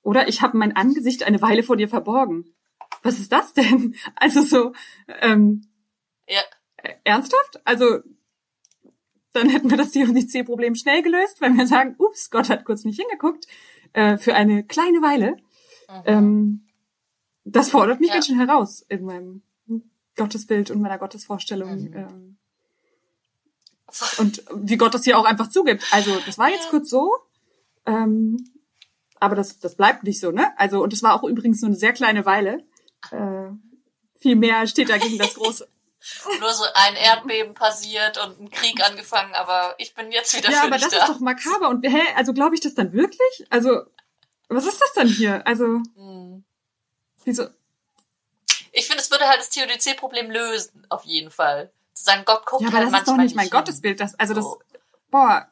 Oder 0.04 0.30
ich 0.30 0.42
habe 0.42 0.58
mein 0.58 0.75
Angesicht 0.75 1.24
eine 1.24 1.42
Weile 1.42 1.63
vor 1.63 1.78
dir 1.78 1.90
verborgen. 1.90 2.56
Was 3.04 3.20
ist 3.20 3.32
das 3.32 3.54
denn? 3.54 3.96
Also 4.16 4.42
so, 4.42 4.74
ähm, 5.22 5.68
ja. 6.28 6.42
ernsthaft? 7.04 7.62
Also 7.66 8.00
dann 9.34 9.50
hätten 9.50 9.70
wir 9.70 9.78
das 9.78 9.92
Dionysie-Problem 9.92 10.76
schnell 10.76 11.02
gelöst, 11.02 11.42
wenn 11.42 11.58
wir 11.58 11.68
sagen, 11.68 11.96
ups, 11.98 12.30
Gott 12.30 12.50
hat 12.50 12.66
kurz 12.66 12.84
nicht 12.84 13.00
hingeguckt, 13.00 13.48
äh, 13.94 14.18
für 14.18 14.36
eine 14.36 14.64
kleine 14.64 15.02
Weile. 15.02 15.38
Mhm. 15.90 16.04
Ähm, 16.06 16.68
das 17.44 17.70
fordert 17.70 18.00
mich 18.00 18.10
ja. 18.10 18.16
ganz 18.16 18.28
schön 18.28 18.38
heraus 18.38 18.86
in 18.88 19.06
meinem 19.06 19.42
Gottesbild 20.16 20.72
und 20.72 20.82
meiner 20.82 20.98
Gottesvorstellung. 20.98 21.82
Mhm. 21.82 21.94
Ähm, 21.96 22.38
und 24.20 24.44
wie 24.54 24.78
Gott 24.78 24.94
das 24.94 25.04
hier 25.04 25.18
auch 25.18 25.26
einfach 25.26 25.50
zugibt. 25.50 25.86
Also 25.92 26.18
das 26.26 26.38
war 26.38 26.50
jetzt 26.50 26.70
kurz 26.70 26.90
so, 26.90 27.14
ähm, 27.86 28.38
aber 29.20 29.36
das, 29.36 29.60
das 29.60 29.76
bleibt 29.76 30.04
nicht 30.04 30.20
so, 30.20 30.32
ne? 30.32 30.48
Also 30.58 30.82
und 30.82 30.94
es 30.94 31.04
war 31.04 31.14
auch 31.14 31.24
übrigens 31.24 31.62
nur 31.62 31.70
eine 31.70 31.78
sehr 31.78 31.94
kleine 31.94 32.26
Weile. 32.26 32.64
Äh, 33.10 33.50
viel 34.20 34.36
mehr 34.36 34.67
steht 34.67 34.89
da 34.89 34.98
gegen 34.98 35.17
das 35.17 35.34
große. 35.34 35.67
Nur 36.39 36.53
so 36.53 36.65
ein 36.74 36.96
Erdbeben 36.96 37.53
passiert 37.53 38.17
und 38.24 38.39
ein 38.39 38.50
Krieg 38.50 38.84
angefangen, 38.84 39.34
aber 39.36 39.75
ich 39.77 39.93
bin 39.93 40.12
jetzt 40.12 40.36
wieder 40.36 40.50
Ja, 40.50 40.63
aber 40.63 40.77
das 40.77 40.89
da. 40.89 40.98
ist 40.98 41.10
doch 41.10 41.20
makaber. 41.20 41.70
Und 41.70 41.86
hä, 41.86 42.01
also 42.15 42.34
glaube 42.34 42.55
ich 42.55 42.62
das 42.62 42.74
dann 42.74 42.91
wirklich? 42.93 43.46
Also 43.50 43.86
was 44.51 44.65
ist 44.65 44.81
das 44.81 44.93
denn 44.93 45.08
hier? 45.08 45.48
Also, 45.48 45.81
hm. 45.96 46.43
wieso? 47.24 47.48
Ich 48.74 48.86
finde, 48.86 49.01
es 49.01 49.10
würde 49.10 49.25
halt 49.27 49.39
das 49.39 49.50
TODC-Problem 49.50 50.29
lösen, 50.29 50.86
auf 50.89 51.05
jeden 51.05 51.31
Fall. 51.31 51.72
Zu 51.93 52.03
sagen, 52.03 52.24
Gott 52.25 52.46
guckt 52.46 52.62
ja, 52.62 52.67
aber 52.67 52.79
halt 52.79 52.91
das 52.91 53.00
ist 53.00 53.08
doch 53.08 53.17
nicht 53.17 53.36
mein 53.36 53.46
hin. 53.46 53.51
Gottesbild. 53.51 54.00
Das, 54.01 54.15
also 54.15 54.34
das, 54.34 54.46
oh. 54.46 54.62
boah, 55.10 55.50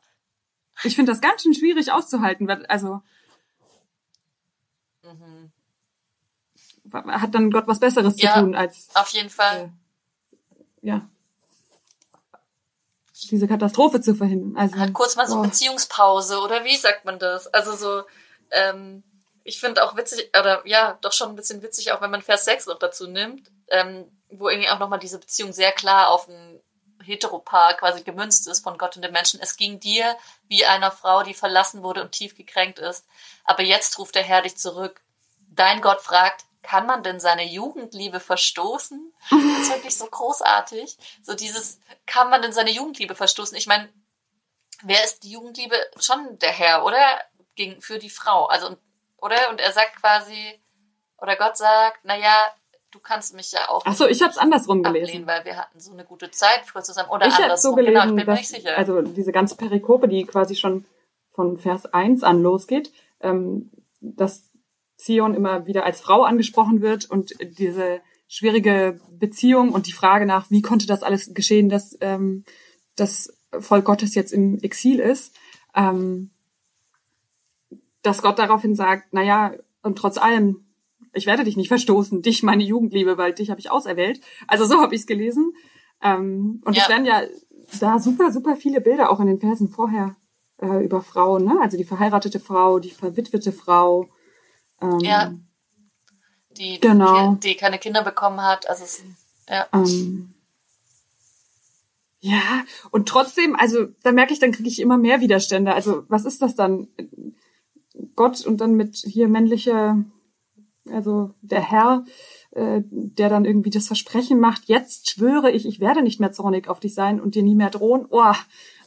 ich 0.83 0.95
finde 0.95 1.13
das 1.13 1.21
ganz 1.21 1.43
schön 1.43 1.53
schwierig 1.53 1.93
auszuhalten, 1.93 2.47
weil, 2.47 2.65
also, 2.65 3.01
mhm. 5.03 5.51
Hat 6.93 7.33
dann 7.33 7.51
Gott 7.51 7.67
was 7.67 7.79
Besseres 7.79 8.21
ja, 8.21 8.33
zu 8.33 8.39
tun 8.41 8.55
als. 8.55 8.89
Auf 8.93 9.09
jeden 9.09 9.29
Fall. 9.29 9.71
Äh, 10.81 10.87
ja. 10.87 11.09
Diese 13.29 13.47
Katastrophe 13.47 14.01
zu 14.01 14.15
verhindern. 14.15 14.55
Also, 14.57 14.77
halt 14.77 14.93
kurz 14.93 15.15
mal 15.15 15.27
so 15.27 15.35
boah. 15.35 15.43
Beziehungspause, 15.43 16.39
oder 16.39 16.63
wie 16.63 16.77
sagt 16.77 17.05
man 17.05 17.19
das? 17.19 17.47
Also 17.47 17.75
so, 17.75 18.03
ähm, 18.51 19.03
ich 19.43 19.59
finde 19.59 19.83
auch 19.83 19.97
witzig, 19.97 20.31
oder 20.39 20.65
ja, 20.65 20.97
doch 21.01 21.11
schon 21.11 21.29
ein 21.29 21.35
bisschen 21.35 21.61
witzig, 21.61 21.91
auch 21.91 22.01
wenn 22.01 22.11
man 22.11 22.21
Vers 22.21 22.45
6 22.45 22.67
noch 22.67 22.79
dazu 22.79 23.07
nimmt, 23.07 23.51
ähm, 23.69 24.05
wo 24.29 24.47
irgendwie 24.47 24.69
auch 24.69 24.79
nochmal 24.79 24.99
diese 24.99 25.19
Beziehung 25.19 25.51
sehr 25.51 25.71
klar 25.71 26.09
auf 26.09 26.27
ein 26.27 26.61
Heteropaar 27.03 27.73
quasi 27.75 28.03
gemünzt 28.03 28.47
ist 28.47 28.63
von 28.63 28.77
Gott 28.77 28.95
und 28.95 29.03
dem 29.03 29.11
Menschen. 29.11 29.39
Es 29.41 29.57
ging 29.57 29.79
dir 29.79 30.15
wie 30.47 30.65
einer 30.65 30.91
Frau, 30.91 31.23
die 31.23 31.33
verlassen 31.33 31.83
wurde 31.83 32.01
und 32.01 32.11
tief 32.11 32.35
gekränkt 32.35 32.79
ist. 32.79 33.05
Aber 33.43 33.63
jetzt 33.63 33.97
ruft 33.97 34.15
der 34.15 34.23
Herr 34.23 34.41
dich 34.41 34.57
zurück. 34.57 35.01
Dein 35.49 35.81
Gott 35.81 36.01
fragt, 36.01 36.45
kann 36.61 36.85
man 36.85 37.03
denn 37.03 37.19
seine 37.19 37.45
Jugendliebe 37.45 38.19
verstoßen? 38.19 39.13
Das 39.29 39.39
ist 39.39 39.73
wirklich 39.73 39.95
so 39.97 40.05
großartig. 40.05 40.97
So 41.23 41.33
dieses, 41.33 41.79
kann 42.05 42.29
man 42.29 42.41
denn 42.41 42.53
seine 42.53 42.71
Jugendliebe 42.71 43.15
verstoßen? 43.15 43.57
Ich 43.57 43.67
meine, 43.67 43.89
wer 44.83 45.03
ist 45.03 45.23
die 45.23 45.31
Jugendliebe? 45.31 45.75
Schon 45.99 46.37
der 46.39 46.51
Herr, 46.51 46.85
oder? 46.85 46.99
gegen, 47.59 47.81
für 47.81 47.99
die 47.99 48.09
Frau. 48.09 48.45
Also, 48.45 48.77
oder? 49.17 49.49
Und 49.51 49.59
er 49.59 49.71
sagt 49.71 49.97
quasi, 49.97 50.59
oder 51.19 51.35
Gott 51.35 51.57
sagt, 51.57 52.05
naja, 52.05 52.33
du 52.89 52.99
kannst 52.99 53.35
mich 53.35 53.51
ja 53.51 53.69
auch. 53.69 53.83
Ach 53.85 53.93
so, 53.93 54.07
ich 54.07 54.21
habe 54.21 54.31
es 54.31 54.37
andersrum 54.37 54.83
ablehnen, 54.83 55.05
gelesen. 55.05 55.27
Weil 55.27 55.45
wir 55.45 55.57
hatten 55.57 55.79
so 55.79 55.91
eine 55.91 56.05
gute 56.05 56.31
Zeit 56.31 56.61
früher 56.65 56.83
zusammen. 56.83 57.09
Oder 57.09 57.27
ich 57.27 57.35
andersrum. 57.35 57.71
So 57.71 57.75
gelesen, 57.75 57.93
genau, 57.93 58.05
ich 58.05 58.15
bin 58.15 58.25
dass, 58.25 58.27
mir 58.27 58.39
nicht 58.39 58.49
sicher. 58.49 58.77
Also 58.77 59.01
diese 59.01 59.31
ganze 59.31 59.57
Perikope, 59.57 60.07
die 60.07 60.25
quasi 60.25 60.55
schon 60.55 60.85
von 61.33 61.59
Vers 61.59 61.85
1 61.85 62.23
an 62.23 62.41
losgeht, 62.41 62.91
ähm, 63.19 63.71
dass 63.99 64.48
Zion 64.99 65.33
immer 65.33 65.65
wieder 65.65 65.85
als 65.85 66.01
Frau 66.01 66.23
angesprochen 66.23 66.81
wird 66.81 67.09
und 67.09 67.33
diese 67.57 68.01
schwierige 68.27 68.99
Beziehung 69.11 69.71
und 69.71 69.87
die 69.87 69.93
Frage 69.93 70.25
nach, 70.25 70.51
wie 70.51 70.61
konnte 70.61 70.85
das 70.85 71.03
alles 71.03 71.33
geschehen, 71.33 71.69
dass 71.69 71.97
ähm, 72.01 72.43
das 72.95 73.33
Volk 73.57 73.85
Gottes 73.85 74.13
jetzt 74.13 74.33
im 74.33 74.59
Exil 74.59 74.99
ist. 74.99 75.35
Ähm, 75.73 76.31
dass 78.01 78.21
Gott 78.21 78.39
daraufhin 78.39 78.75
sagt, 78.75 79.09
na 79.11 79.23
ja, 79.23 79.53
und 79.81 79.97
trotz 79.97 80.17
allem, 80.17 80.65
ich 81.13 81.25
werde 81.25 81.43
dich 81.43 81.57
nicht 81.57 81.67
verstoßen, 81.69 82.21
dich, 82.21 82.43
meine 82.43 82.63
Jugendliebe, 82.63 83.17
weil 83.17 83.33
dich 83.33 83.49
habe 83.49 83.59
ich 83.59 83.71
auserwählt. 83.71 84.21
Also 84.47 84.65
so 84.65 84.79
habe 84.79 84.95
ich 84.95 85.01
es 85.01 85.07
gelesen. 85.07 85.53
Ähm, 86.01 86.61
und 86.65 86.75
ja. 86.75 86.83
es 86.83 86.89
werden 86.89 87.05
ja 87.05 87.21
da 87.79 87.99
super, 87.99 88.31
super 88.31 88.55
viele 88.55 88.81
Bilder 88.81 89.11
auch 89.11 89.19
in 89.19 89.27
den 89.27 89.39
Versen 89.39 89.69
vorher 89.69 90.15
äh, 90.61 90.83
über 90.83 91.01
Frauen, 91.01 91.45
ne? 91.45 91.57
Also 91.61 91.77
die 91.77 91.83
verheiratete 91.83 92.39
Frau, 92.39 92.79
die 92.79 92.91
verwitwete 92.91 93.51
Frau. 93.51 94.09
Ähm, 94.81 94.99
ja. 95.01 95.33
die, 96.57 96.79
Genau. 96.79 97.33
die, 97.35 97.49
die 97.49 97.55
keine 97.55 97.79
Kinder 97.79 98.03
bekommen 98.03 98.41
hat. 98.41 98.69
Also 98.69 98.83
es, 98.83 99.03
ja. 99.47 99.67
Ähm, 99.73 100.33
ja, 102.21 102.65
und 102.91 103.07
trotzdem, 103.07 103.55
also 103.55 103.87
da 104.03 104.11
merke 104.11 104.33
ich, 104.33 104.39
dann 104.39 104.51
kriege 104.51 104.67
ich 104.67 104.81
immer 104.81 104.97
mehr 104.97 105.21
Widerstände. 105.21 105.73
Also 105.73 106.03
was 106.09 106.25
ist 106.25 106.41
das 106.41 106.55
dann? 106.55 106.87
Gott 108.15 108.45
und 108.45 108.59
dann 108.61 108.75
mit 108.75 108.97
hier 108.97 109.27
männlicher, 109.27 110.03
also 110.89 111.33
der 111.41 111.61
Herr, 111.61 112.05
äh, 112.51 112.81
der 112.83 113.29
dann 113.29 113.45
irgendwie 113.45 113.69
das 113.69 113.87
Versprechen 113.87 114.39
macht, 114.39 114.63
jetzt 114.65 115.09
schwöre 115.09 115.51
ich, 115.51 115.65
ich 115.65 115.79
werde 115.79 116.01
nicht 116.01 116.19
mehr 116.19 116.31
zornig 116.31 116.67
auf 116.67 116.79
dich 116.79 116.93
sein 116.93 117.21
und 117.21 117.35
dir 117.35 117.43
nie 117.43 117.55
mehr 117.55 117.69
drohen. 117.69 118.05
Oh, 118.09 118.33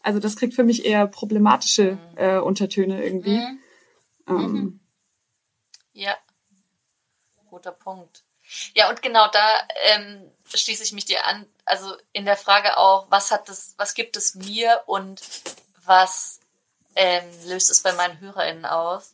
also 0.03 0.19
das 0.19 0.37
kriegt 0.37 0.55
für 0.55 0.65
mich 0.65 0.85
eher 0.85 1.07
problematische 1.07 1.99
äh, 2.17 2.39
Untertöne 2.39 3.05
irgendwie. 3.05 3.39
Mhm. 3.39 3.59
Ähm, 4.29 4.81
Ja, 5.93 6.17
guter 7.49 7.73
Punkt. 7.73 8.23
Ja, 8.75 8.89
und 8.89 9.03
genau 9.03 9.29
da 9.29 9.69
ähm, 9.85 10.31
schließe 10.53 10.83
ich 10.83 10.93
mich 10.93 11.05
dir 11.05 11.25
an. 11.27 11.47
Also 11.65 11.97
in 12.13 12.25
der 12.25 12.37
Frage 12.37 12.77
auch, 12.77 13.07
was 13.11 13.31
hat 13.31 13.49
das, 13.49 13.75
was 13.77 13.95
gibt 13.95 14.17
es 14.17 14.35
mir 14.35 14.83
und 14.87 15.21
was 15.85 16.41
ähm, 16.97 17.25
löst 17.45 17.71
es 17.71 17.83
bei 17.83 17.93
meinen 17.93 18.19
HörerInnen 18.21 18.67
aus? 18.67 19.13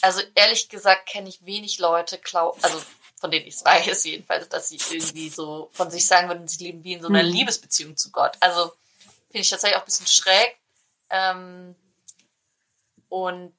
Also 0.00 0.22
ehrlich 0.34 0.68
gesagt 0.68 1.06
kenne 1.08 1.28
ich 1.28 1.44
wenig 1.44 1.78
Leute, 1.78 2.18
klau 2.18 2.56
also 2.62 2.82
von 3.20 3.30
denen 3.30 3.46
ich 3.46 3.54
es 3.54 3.64
weiß 3.64 4.02
jedenfalls, 4.04 4.48
dass 4.48 4.68
sie 4.68 4.80
irgendwie 4.90 5.28
so 5.28 5.70
von 5.72 5.90
sich 5.92 6.06
sagen 6.06 6.28
würden, 6.28 6.48
sie 6.48 6.64
leben 6.64 6.82
wie 6.82 6.94
in 6.94 7.02
so 7.02 7.08
einer 7.08 7.22
Mhm. 7.22 7.30
Liebesbeziehung 7.30 7.96
zu 7.96 8.10
Gott. 8.10 8.36
Also 8.40 8.72
finde 9.28 9.42
ich 9.42 9.50
tatsächlich 9.50 9.76
auch 9.76 9.82
ein 9.82 9.86
bisschen 9.86 10.08
schräg. 10.08 10.56
Ähm, 11.10 11.76
und 13.08 13.54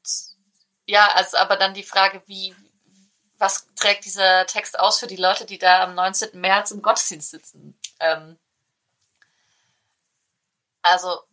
ja, 0.85 1.07
also 1.13 1.37
aber 1.37 1.55
dann 1.55 1.73
die 1.73 1.83
Frage, 1.83 2.21
wie, 2.25 2.55
was 3.37 3.67
trägt 3.75 4.05
dieser 4.05 4.45
Text 4.45 4.79
aus 4.79 4.99
für 4.99 5.07
die 5.07 5.15
Leute, 5.15 5.45
die 5.45 5.57
da 5.57 5.83
am 5.83 5.95
19. 5.95 6.39
März 6.39 6.71
im 6.71 6.81
Gottesdienst 6.81 7.31
sitzen? 7.31 7.77
Ähm, 7.99 8.37
also, 10.81 11.23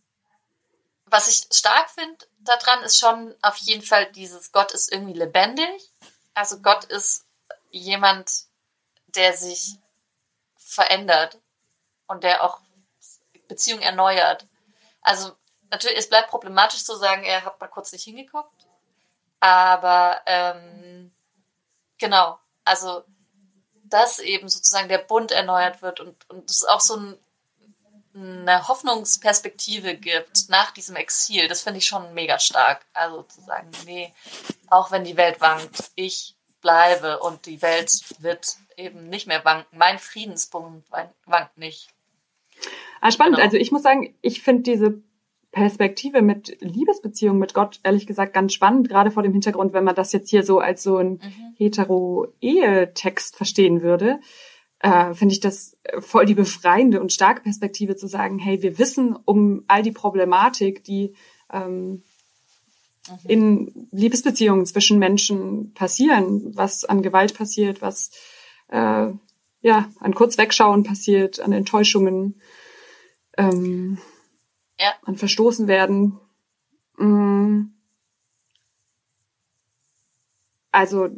was 1.06 1.28
ich 1.28 1.46
stark 1.56 1.90
finde 1.90 2.24
daran, 2.38 2.82
ist 2.84 2.98
schon 2.98 3.34
auf 3.42 3.56
jeden 3.56 3.82
Fall 3.82 4.10
dieses 4.12 4.52
Gott 4.52 4.72
ist 4.72 4.92
irgendwie 4.92 5.18
lebendig. 5.18 5.90
Also 6.34 6.60
Gott 6.60 6.84
ist 6.84 7.26
jemand, 7.70 8.44
der 9.08 9.36
sich 9.36 9.74
verändert 10.56 11.38
und 12.06 12.22
der 12.22 12.44
auch 12.44 12.60
Beziehungen 13.48 13.82
erneuert. 13.82 14.46
Also 15.02 15.32
natürlich, 15.70 15.98
es 15.98 16.08
bleibt 16.08 16.30
problematisch 16.30 16.84
zu 16.84 16.94
sagen, 16.96 17.24
er 17.24 17.44
hat 17.44 17.60
mal 17.60 17.66
kurz 17.66 17.90
nicht 17.92 18.04
hingeguckt. 18.04 18.66
Aber 19.40 20.20
ähm, 20.26 21.10
genau, 21.98 22.38
also 22.64 23.02
dass 23.84 24.18
eben 24.20 24.48
sozusagen 24.48 24.88
der 24.88 24.98
Bund 24.98 25.32
erneuert 25.32 25.82
wird 25.82 25.98
und, 26.00 26.28
und 26.30 26.48
es 26.48 26.64
auch 26.64 26.80
so 26.80 26.96
ein, 26.96 27.18
eine 28.14 28.68
Hoffnungsperspektive 28.68 29.96
gibt 29.96 30.48
nach 30.48 30.70
diesem 30.72 30.94
Exil, 30.96 31.48
das 31.48 31.62
finde 31.62 31.78
ich 31.78 31.86
schon 31.86 32.12
mega 32.14 32.38
stark. 32.38 32.84
Also 32.92 33.22
zu 33.24 33.40
sagen, 33.40 33.70
nee, 33.86 34.12
auch 34.68 34.90
wenn 34.90 35.04
die 35.04 35.16
Welt 35.16 35.40
wankt, 35.40 35.90
ich 35.96 36.36
bleibe 36.60 37.18
und 37.20 37.46
die 37.46 37.62
Welt 37.62 37.90
wird 38.20 38.56
eben 38.76 39.08
nicht 39.08 39.26
mehr 39.26 39.44
wanken. 39.44 39.78
Mein 39.78 39.98
Friedenspunkt 39.98 40.90
wan- 40.92 41.12
wankt 41.24 41.56
nicht. 41.56 41.88
Ah, 43.00 43.10
spannend. 43.10 43.36
Genau. 43.36 43.46
Also 43.46 43.56
ich 43.56 43.72
muss 43.72 43.82
sagen, 43.82 44.14
ich 44.20 44.42
finde 44.42 44.62
diese 44.62 45.00
Perspektive 45.52 46.22
mit 46.22 46.56
Liebesbeziehungen 46.60 47.40
mit 47.40 47.54
Gott 47.54 47.80
ehrlich 47.82 48.06
gesagt 48.06 48.32
ganz 48.32 48.52
spannend, 48.52 48.88
gerade 48.88 49.10
vor 49.10 49.22
dem 49.22 49.32
Hintergrund, 49.32 49.72
wenn 49.72 49.84
man 49.84 49.96
das 49.96 50.12
jetzt 50.12 50.30
hier 50.30 50.44
so 50.44 50.60
als 50.60 50.82
so 50.82 50.98
ein 50.98 51.14
Mhm. 51.14 51.54
hetero-Ehe-Text 51.56 53.36
verstehen 53.36 53.82
würde, 53.82 54.20
äh, 54.78 55.12
finde 55.12 55.32
ich 55.32 55.40
das 55.40 55.76
voll 55.98 56.24
die 56.26 56.34
befreiende 56.34 57.00
und 57.00 57.12
starke 57.12 57.42
Perspektive 57.42 57.96
zu 57.96 58.06
sagen, 58.06 58.38
hey, 58.38 58.62
wir 58.62 58.78
wissen 58.78 59.16
um 59.24 59.64
all 59.66 59.82
die 59.82 59.92
Problematik, 59.92 60.84
die 60.84 61.14
ähm, 61.52 62.02
in 63.26 63.88
Liebesbeziehungen 63.90 64.66
zwischen 64.66 64.98
Menschen 64.98 65.72
passieren, 65.74 66.52
was 66.54 66.84
an 66.84 67.02
Gewalt 67.02 67.34
passiert, 67.34 67.82
was 67.82 68.10
äh, 68.68 69.08
ja 69.62 69.90
an 69.98 70.14
Kurzwegschauen 70.14 70.84
passiert, 70.84 71.40
an 71.40 71.52
Enttäuschungen, 71.52 72.40
ähm, 73.36 73.98
Ja. 74.80 74.94
an 75.04 75.16
Verstoßen 75.16 75.68
werden. 75.68 76.18
Mm. 76.96 77.66
Also 80.72 81.10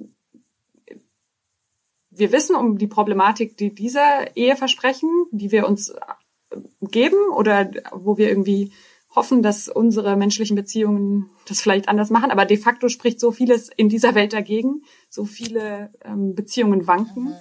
wir 2.10 2.32
wissen 2.32 2.56
um 2.56 2.76
die 2.76 2.88
Problematik, 2.88 3.56
die 3.56 3.74
dieser 3.74 4.36
Eheversprechen, 4.36 5.08
die 5.30 5.52
wir 5.52 5.66
uns 5.66 5.90
äh, 5.90 6.56
geben 6.80 7.30
oder 7.34 7.70
wo 7.92 8.18
wir 8.18 8.28
irgendwie 8.28 8.72
hoffen, 9.14 9.42
dass 9.42 9.68
unsere 9.68 10.16
menschlichen 10.16 10.56
Beziehungen 10.56 11.30
das 11.46 11.60
vielleicht 11.60 11.88
anders 11.88 12.10
machen. 12.10 12.30
Aber 12.30 12.46
de 12.46 12.56
facto 12.56 12.88
spricht 12.88 13.20
so 13.20 13.30
vieles 13.30 13.68
in 13.68 13.88
dieser 13.88 14.14
Welt 14.14 14.32
dagegen. 14.32 14.82
So 15.08 15.24
viele 15.24 15.92
ähm, 16.04 16.34
Beziehungen 16.34 16.86
wanken. 16.86 17.24
Mhm. 17.24 17.34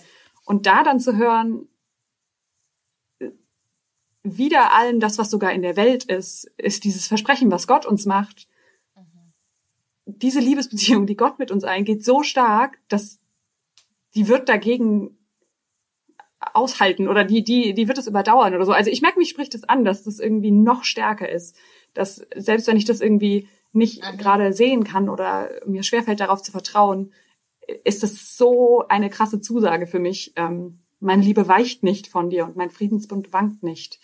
Und 0.45 0.65
da 0.65 0.84
dann 0.84 0.99
zu 0.99 1.15
hören, 1.15 1.67
wieder 4.23 4.73
allem 4.73 4.99
das, 4.99 5.17
was 5.17 5.29
sogar 5.29 5.51
in 5.51 5.62
der 5.62 5.75
Welt 5.75 6.03
ist, 6.03 6.51
ist 6.57 6.84
dieses 6.84 7.07
Versprechen, 7.07 7.51
was 7.51 7.67
Gott 7.67 7.86
uns 7.86 8.05
macht. 8.05 8.47
Diese 10.05 10.39
Liebesbeziehung, 10.39 11.07
die 11.07 11.15
Gott 11.15 11.39
mit 11.39 11.51
uns 11.51 11.63
eingeht, 11.63 12.03
so 12.03 12.23
stark, 12.23 12.79
dass 12.88 13.19
die 14.13 14.27
wird 14.27 14.49
dagegen 14.49 15.17
aushalten 16.53 17.07
oder 17.07 17.23
die, 17.23 17.43
die, 17.43 17.73
die 17.73 17.88
wird 17.88 17.97
es 17.97 18.07
überdauern 18.07 18.53
oder 18.53 18.65
so. 18.65 18.71
Also 18.71 18.89
ich 18.89 19.01
merke, 19.01 19.19
mich 19.19 19.29
spricht 19.29 19.55
es 19.55 19.63
an, 19.63 19.86
dass 19.86 20.03
das 20.03 20.19
irgendwie 20.19 20.51
noch 20.51 20.84
stärker 20.84 21.29
ist. 21.29 21.55
Dass 21.93 22.25
selbst 22.36 22.67
wenn 22.67 22.77
ich 22.77 22.86
das 22.86 23.01
irgendwie 23.01 23.47
nicht 23.73 24.03
Mhm. 24.03 24.17
gerade 24.17 24.53
sehen 24.53 24.84
kann 24.84 25.07
oder 25.07 25.49
mir 25.65 25.84
schwerfällt, 25.84 26.19
darauf 26.19 26.41
zu 26.41 26.51
vertrauen, 26.51 27.13
ist 27.84 28.03
das 28.03 28.36
so 28.36 28.86
eine 28.89 29.10
krasse 29.10 29.39
Zusage 29.39 29.88
für 29.88 29.99
mich. 29.99 30.34
Ähm, 30.36 30.79
meine 31.02 31.24
Liebe 31.24 31.48
weicht 31.48 31.84
nicht 31.84 32.08
von 32.08 32.30
dir 32.30 32.46
und 32.46 32.56
mein 32.56 32.70
Friedensbund 32.70 33.34
wankt 33.34 33.64
nicht. 33.64 34.00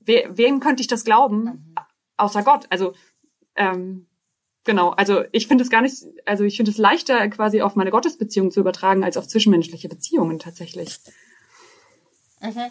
We 0.00 0.24
wem 0.30 0.60
könnte 0.60 0.80
ich 0.80 0.86
das 0.86 1.04
glauben, 1.04 1.42
Mhm. 1.44 1.74
außer 2.16 2.42
Gott? 2.42 2.66
Also 2.70 2.94
ähm, 3.56 4.06
genau, 4.64 4.90
also 4.90 5.24
ich 5.32 5.48
finde 5.48 5.64
es 5.64 5.70
gar 5.70 5.82
nicht, 5.82 5.96
also 6.24 6.44
ich 6.44 6.56
finde 6.56 6.70
es 6.70 6.78
leichter 6.78 7.28
quasi 7.28 7.62
auf 7.62 7.74
meine 7.74 7.90
Gottesbeziehung 7.90 8.50
zu 8.50 8.60
übertragen 8.60 9.04
als 9.04 9.16
auf 9.16 9.26
zwischenmenschliche 9.26 9.88
Beziehungen 9.88 10.38
tatsächlich. 10.38 10.98
Mhm. 12.40 12.70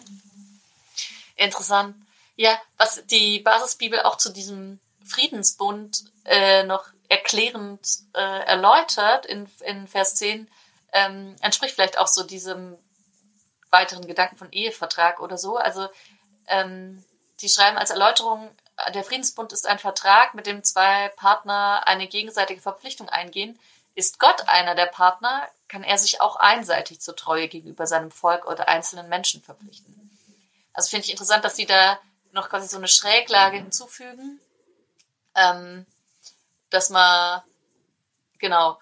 Interessant. 1.36 1.94
Ja, 2.36 2.56
was 2.76 3.04
die 3.06 3.40
Basisbibel 3.40 4.00
auch 4.00 4.16
zu 4.16 4.32
diesem 4.32 4.78
Friedensbund 5.04 6.04
äh, 6.24 6.64
noch 6.64 6.86
erklärend 7.08 7.80
äh, 8.14 8.44
erläutert 8.44 9.26
in, 9.26 9.46
in 9.64 9.86
Vers 9.86 10.14
10, 10.16 10.48
ähm, 10.92 11.34
entspricht 11.40 11.74
vielleicht 11.74 11.98
auch 11.98 12.06
so 12.06 12.22
diesem 12.22 12.76
weiteren 13.70 14.06
Gedanken 14.06 14.36
von 14.36 14.52
Ehevertrag 14.52 15.20
oder 15.20 15.38
so. 15.38 15.56
Also 15.56 15.88
ähm, 16.46 17.04
die 17.40 17.48
schreiben 17.48 17.78
als 17.78 17.90
Erläuterung, 17.90 18.50
der 18.94 19.04
Friedensbund 19.04 19.52
ist 19.52 19.66
ein 19.66 19.78
Vertrag, 19.78 20.34
mit 20.34 20.46
dem 20.46 20.62
zwei 20.62 21.08
Partner 21.16 21.82
eine 21.86 22.06
gegenseitige 22.06 22.60
Verpflichtung 22.60 23.08
eingehen. 23.08 23.58
Ist 23.94 24.18
Gott 24.18 24.48
einer 24.48 24.74
der 24.74 24.86
Partner, 24.86 25.48
kann 25.66 25.82
er 25.82 25.98
sich 25.98 26.20
auch 26.20 26.36
einseitig 26.36 27.00
zur 27.00 27.16
Treue 27.16 27.48
gegenüber 27.48 27.86
seinem 27.86 28.10
Volk 28.10 28.46
oder 28.46 28.68
einzelnen 28.68 29.08
Menschen 29.08 29.42
verpflichten. 29.42 30.10
Also 30.72 30.90
finde 30.90 31.06
ich 31.06 31.10
interessant, 31.10 31.44
dass 31.44 31.56
sie 31.56 31.66
da 31.66 31.98
noch 32.32 32.48
quasi 32.48 32.68
so 32.68 32.76
eine 32.76 32.88
Schräglage 32.88 33.56
hinzufügen, 33.56 34.40
ähm, 35.34 35.86
dass 36.70 36.90
man 36.90 37.42
genau 38.38 38.78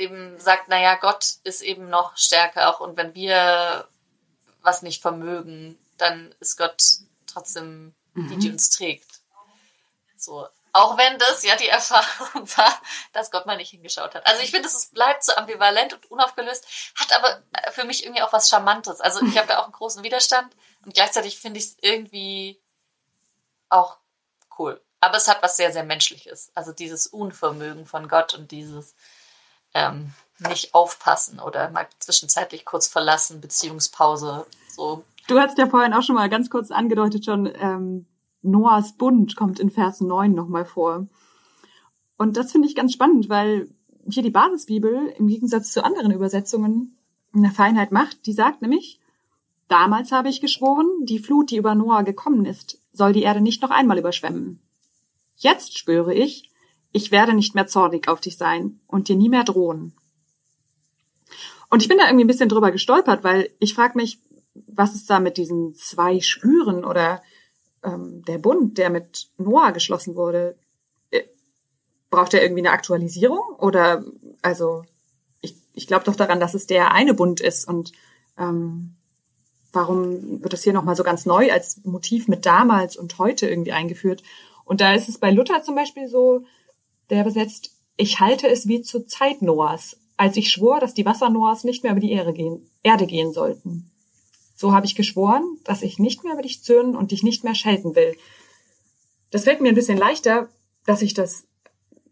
eben 0.00 0.40
sagt, 0.40 0.68
naja, 0.68 0.96
Gott 0.96 1.34
ist 1.44 1.60
eben 1.60 1.88
noch 1.88 2.16
stärker 2.16 2.68
auch 2.68 2.80
und 2.80 2.96
wenn 2.96 3.14
wir 3.14 3.86
was 4.62 4.82
nicht 4.82 5.02
vermögen, 5.02 5.78
dann 5.98 6.34
ist 6.40 6.56
Gott 6.56 6.82
trotzdem 7.26 7.94
die, 8.14 8.36
die 8.36 8.50
uns 8.50 8.70
trägt. 8.70 9.20
So. 10.16 10.48
Auch 10.72 10.96
wenn 10.96 11.18
das 11.18 11.42
ja 11.42 11.56
die 11.56 11.68
Erfahrung 11.68 12.48
war, 12.56 12.80
dass 13.12 13.30
Gott 13.30 13.46
mal 13.46 13.56
nicht 13.56 13.70
hingeschaut 13.70 14.14
hat. 14.14 14.26
Also 14.26 14.42
ich 14.42 14.50
finde, 14.50 14.68
es 14.68 14.86
bleibt 14.86 15.24
so 15.24 15.34
ambivalent 15.34 15.92
und 15.94 16.10
unaufgelöst, 16.10 16.66
hat 16.94 17.12
aber 17.12 17.42
für 17.72 17.84
mich 17.84 18.04
irgendwie 18.04 18.22
auch 18.22 18.32
was 18.32 18.48
Charmantes. 18.48 19.00
Also 19.00 19.24
ich 19.24 19.36
habe 19.36 19.48
da 19.48 19.58
auch 19.58 19.64
einen 19.64 19.72
großen 19.72 20.02
Widerstand 20.02 20.54
und 20.84 20.94
gleichzeitig 20.94 21.38
finde 21.38 21.58
ich 21.58 21.66
es 21.66 21.76
irgendwie 21.80 22.60
auch 23.68 23.98
cool. 24.58 24.80
Aber 25.00 25.16
es 25.16 25.28
hat 25.28 25.42
was 25.42 25.56
sehr, 25.56 25.72
sehr 25.72 25.84
Menschliches. 25.84 26.52
Also 26.54 26.72
dieses 26.72 27.06
Unvermögen 27.06 27.86
von 27.86 28.08
Gott 28.08 28.34
und 28.34 28.50
dieses 28.50 28.94
ähm, 29.74 30.12
nicht 30.48 30.74
aufpassen 30.74 31.40
oder 31.40 31.70
mal 31.70 31.86
zwischenzeitlich 31.98 32.64
kurz 32.64 32.86
verlassen, 32.86 33.40
Beziehungspause, 33.40 34.46
so. 34.74 35.04
Du 35.28 35.38
hast 35.38 35.58
ja 35.58 35.68
vorhin 35.68 35.92
auch 35.92 36.02
schon 36.02 36.16
mal 36.16 36.28
ganz 36.28 36.50
kurz 36.50 36.70
angedeutet 36.70 37.24
schon, 37.24 37.50
ähm, 37.60 38.06
Noahs 38.42 38.94
Bund 38.94 39.36
kommt 39.36 39.60
in 39.60 39.70
Vers 39.70 40.00
9 40.00 40.32
nochmal 40.32 40.64
vor. 40.64 41.06
Und 42.16 42.36
das 42.36 42.52
finde 42.52 42.68
ich 42.68 42.74
ganz 42.74 42.92
spannend, 42.92 43.28
weil 43.28 43.68
hier 44.08 44.22
die 44.22 44.30
Basisbibel 44.30 45.14
im 45.18 45.28
Gegensatz 45.28 45.72
zu 45.72 45.84
anderen 45.84 46.12
Übersetzungen 46.12 46.96
eine 47.34 47.50
Feinheit 47.50 47.92
macht. 47.92 48.26
Die 48.26 48.32
sagt 48.32 48.62
nämlich, 48.62 49.00
damals 49.68 50.10
habe 50.10 50.28
ich 50.28 50.40
geschworen, 50.40 50.86
die 51.02 51.18
Flut, 51.18 51.50
die 51.50 51.56
über 51.56 51.74
Noah 51.74 52.02
gekommen 52.02 52.44
ist, 52.44 52.78
soll 52.92 53.12
die 53.12 53.22
Erde 53.22 53.40
nicht 53.40 53.62
noch 53.62 53.70
einmal 53.70 53.98
überschwemmen. 53.98 54.60
Jetzt 55.36 55.78
schwöre 55.78 56.14
ich, 56.14 56.49
ich 56.92 57.10
werde 57.10 57.34
nicht 57.34 57.54
mehr 57.54 57.66
zornig 57.66 58.08
auf 58.08 58.20
dich 58.20 58.36
sein 58.36 58.80
und 58.86 59.08
dir 59.08 59.16
nie 59.16 59.28
mehr 59.28 59.44
drohen. 59.44 59.94
Und 61.70 61.82
ich 61.82 61.88
bin 61.88 61.98
da 61.98 62.06
irgendwie 62.06 62.24
ein 62.24 62.28
bisschen 62.28 62.48
drüber 62.48 62.72
gestolpert, 62.72 63.22
weil 63.22 63.50
ich 63.60 63.74
frage 63.74 63.96
mich, 63.96 64.18
was 64.66 64.94
ist 64.94 65.08
da 65.08 65.20
mit 65.20 65.36
diesen 65.36 65.74
zwei 65.74 66.20
Schwüren 66.20 66.84
oder 66.84 67.22
ähm, 67.84 68.24
der 68.24 68.38
Bund, 68.38 68.76
der 68.78 68.90
mit 68.90 69.28
Noah 69.38 69.70
geschlossen 69.70 70.16
wurde? 70.16 70.56
Äh, 71.10 71.22
braucht 72.10 72.34
er 72.34 72.42
irgendwie 72.42 72.62
eine 72.62 72.72
Aktualisierung? 72.72 73.54
Oder 73.58 74.04
also 74.42 74.84
ich, 75.40 75.54
ich 75.74 75.86
glaube 75.86 76.04
doch 76.04 76.16
daran, 76.16 76.40
dass 76.40 76.54
es 76.54 76.66
der 76.66 76.90
eine 76.90 77.14
Bund 77.14 77.40
ist 77.40 77.68
und 77.68 77.92
ähm, 78.36 78.96
warum 79.72 80.42
wird 80.42 80.52
das 80.52 80.64
hier 80.64 80.72
nochmal 80.72 80.96
so 80.96 81.04
ganz 81.04 81.24
neu 81.24 81.52
als 81.52 81.80
Motiv 81.84 82.26
mit 82.26 82.46
damals 82.46 82.96
und 82.96 83.18
heute 83.18 83.48
irgendwie 83.48 83.72
eingeführt? 83.72 84.24
Und 84.64 84.80
da 84.80 84.92
ist 84.94 85.08
es 85.08 85.18
bei 85.18 85.30
Luther 85.30 85.62
zum 85.62 85.76
Beispiel 85.76 86.08
so, 86.08 86.44
der 87.10 87.24
besetzt, 87.24 87.72
ich 87.96 88.20
halte 88.20 88.48
es 88.48 88.66
wie 88.66 88.82
zur 88.82 89.06
Zeit 89.06 89.42
Noahs, 89.42 89.98
als 90.16 90.36
ich 90.36 90.50
schwor, 90.50 90.80
dass 90.80 90.94
die 90.94 91.04
Wasser 91.04 91.30
Noahs 91.30 91.64
nicht 91.64 91.82
mehr 91.82 91.92
über 91.92 92.00
die 92.00 92.12
Erde 92.12 92.32
gehen, 92.32 92.68
Erde 92.82 93.06
gehen 93.06 93.32
sollten. 93.32 93.90
So 94.54 94.72
habe 94.72 94.86
ich 94.86 94.94
geschworen, 94.94 95.58
dass 95.64 95.82
ich 95.82 95.98
nicht 95.98 96.24
mehr 96.24 96.34
über 96.34 96.42
dich 96.42 96.62
zürnen 96.62 96.94
und 96.94 97.12
dich 97.12 97.22
nicht 97.22 97.44
mehr 97.44 97.54
schelten 97.54 97.94
will. 97.94 98.16
Das 99.30 99.44
fällt 99.44 99.60
mir 99.60 99.70
ein 99.70 99.74
bisschen 99.74 99.98
leichter, 99.98 100.48
dass 100.86 101.02
ich 101.02 101.14
das 101.14 101.46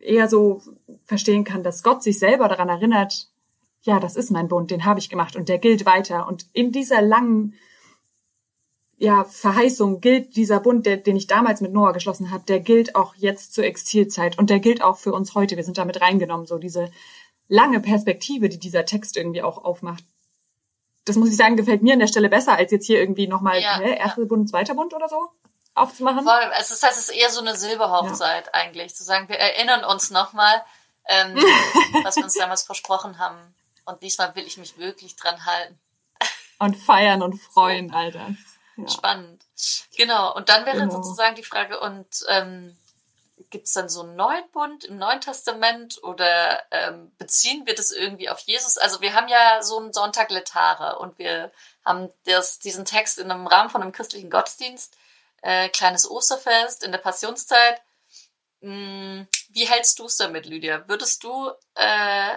eher 0.01 0.29
so 0.29 0.63
verstehen 1.05 1.45
kann, 1.45 1.63
dass 1.63 1.83
Gott 1.83 2.03
sich 2.03 2.19
selber 2.19 2.49
daran 2.49 2.69
erinnert, 2.69 3.29
ja, 3.83 4.01
das 4.01 4.17
ist 4.17 4.31
mein 4.31 4.49
Bund, 4.49 4.71
den 4.71 4.85
habe 4.85 5.01
ich 5.01 5.09
gemacht 5.09 5.37
und 5.37 5.49
der 5.49 5.59
gilt 5.59 5.87
weiter. 5.87 6.27
Und 6.27 6.47
in 6.53 6.73
dieser 6.73 7.03
langen 7.03 7.55
ja, 8.99 9.25
Verheißung 9.25 10.01
gilt 10.01 10.35
dieser 10.35 10.59
Bund, 10.59 10.85
der, 10.85 10.97
den 10.97 11.17
ich 11.17 11.29
damals 11.29 11.61
mit 11.61 11.73
Noah 11.73 11.93
geschlossen 11.93 12.33
habe, 12.33 12.45
der 12.45 12.59
gilt 12.59 12.97
auch 12.97 13.15
jetzt 13.15 13.55
zur 13.55 13.65
Exilzeit 13.65 14.39
und 14.39 14.51
der 14.51 14.59
gilt 14.59 14.83
auch 14.83 14.99
für 14.99 15.13
uns 15.13 15.35
heute. 15.35 15.57
Wir 15.57 15.65
sind 15.65 15.79
damit 15.79 16.01
reingenommen, 16.01 16.47
so 16.47 16.59
diese 16.59 16.91
lange 17.47 17.81
Perspektive, 17.81 18.49
die 18.49 18.59
dieser 18.59 18.85
Text 18.85 19.17
irgendwie 19.17 19.43
auch 19.43 19.65
aufmacht. 19.65 20.03
Das 21.05 21.17
muss 21.17 21.31
ich 21.31 21.37
sagen, 21.37 21.57
gefällt 21.57 21.83
mir 21.83 21.95
an 21.95 22.01
der 22.01 22.09
Stelle 22.09 22.29
besser, 22.29 22.57
als 22.57 22.73
jetzt 22.73 22.87
hier 22.87 22.99
irgendwie 22.99 23.29
nochmal 23.29 23.63
ja, 23.63 23.79
hä, 23.79 23.97
erster 23.97 24.23
ja. 24.23 24.29
Bund, 24.29 24.49
zweiter 24.51 24.75
Bund 24.75 24.93
oder 24.93 25.09
so 25.09 25.29
aufzumachen. 25.79 26.25
Voll. 26.25 26.53
Es 26.59 26.71
ist, 26.71 26.85
es 26.85 26.99
ist 26.99 27.11
eher 27.11 27.31
so 27.31 27.41
eine 27.41 27.57
Silberhochzeit 27.57 28.47
ja. 28.47 28.55
eigentlich, 28.55 28.95
zu 28.95 29.05
sagen, 29.05 29.29
wir 29.29 29.39
erinnern 29.39 29.85
uns 29.85 30.11
nochmal, 30.11 30.63
ähm, 31.07 31.37
was 32.03 32.17
wir 32.17 32.25
uns 32.25 32.35
damals 32.35 32.65
versprochen 32.65 33.19
haben. 33.19 33.39
Und 33.85 34.03
diesmal 34.03 34.35
will 34.35 34.45
ich 34.45 34.59
mich 34.59 34.77
wirklich 34.77 35.17
dran 35.17 35.47
halten. 35.47 35.79
Und 36.59 36.77
feiern 36.77 37.23
und 37.23 37.41
freuen, 37.41 37.89
so. 37.89 38.11
das. 38.11 38.37
Ja. 38.79 38.89
Spannend. 38.89 39.45
Genau. 39.97 40.35
Und 40.35 40.49
dann 40.49 40.65
wäre 40.65 40.79
genau. 40.79 40.93
sozusagen 40.93 41.35
die 41.35 41.43
Frage, 41.43 41.81
und 41.81 42.25
ähm, 42.29 42.79
gibt 43.51 43.67
es 43.67 43.73
dann 43.73 43.89
so 43.89 44.03
einen 44.03 44.15
neuen 44.15 44.49
Bund 44.53 44.85
im 44.85 44.99
Neuen 44.99 45.21
Testament 45.21 46.03
oder 46.03 46.63
ähm, 46.71 47.13
beziehen 47.19 47.67
wir 47.67 47.75
das 47.75 47.91
irgendwie 47.91 48.29
auf 48.29 48.41
Jesus? 48.41 48.79
Also 48.79 49.01
wir 49.01 49.15
haben 49.15 49.29
ja 49.29 49.63
so 49.63 49.79
einen 49.79 49.93
Sonntag 49.93 50.31
Letare 50.31 50.99
und 50.99 51.19
wir 51.19 51.51
haben 51.85 52.11
das, 52.25 52.61
diesen 52.61 52.85
Text 52.85 53.19
in 53.19 53.31
einem 53.31 53.47
Rahmen 53.47 53.71
von 53.71 53.83
einem 53.83 53.93
christlichen 53.93 54.31
Gottesdienst, 54.31 54.97
äh, 55.43 55.69
kleines 55.71 56.09
Osterfest 56.09 56.85
in 56.85 56.93
der 56.93 56.99
Passionszeit. 56.99 57.81
Hm, 58.61 59.27
wie 59.51 59.69
hältst 59.69 59.99
du 59.99 60.05
es 60.07 60.17
damit, 60.17 60.47
Lydia? 60.47 60.87
Würdest 60.89 61.25
du 61.25 61.51
äh, 61.75 62.37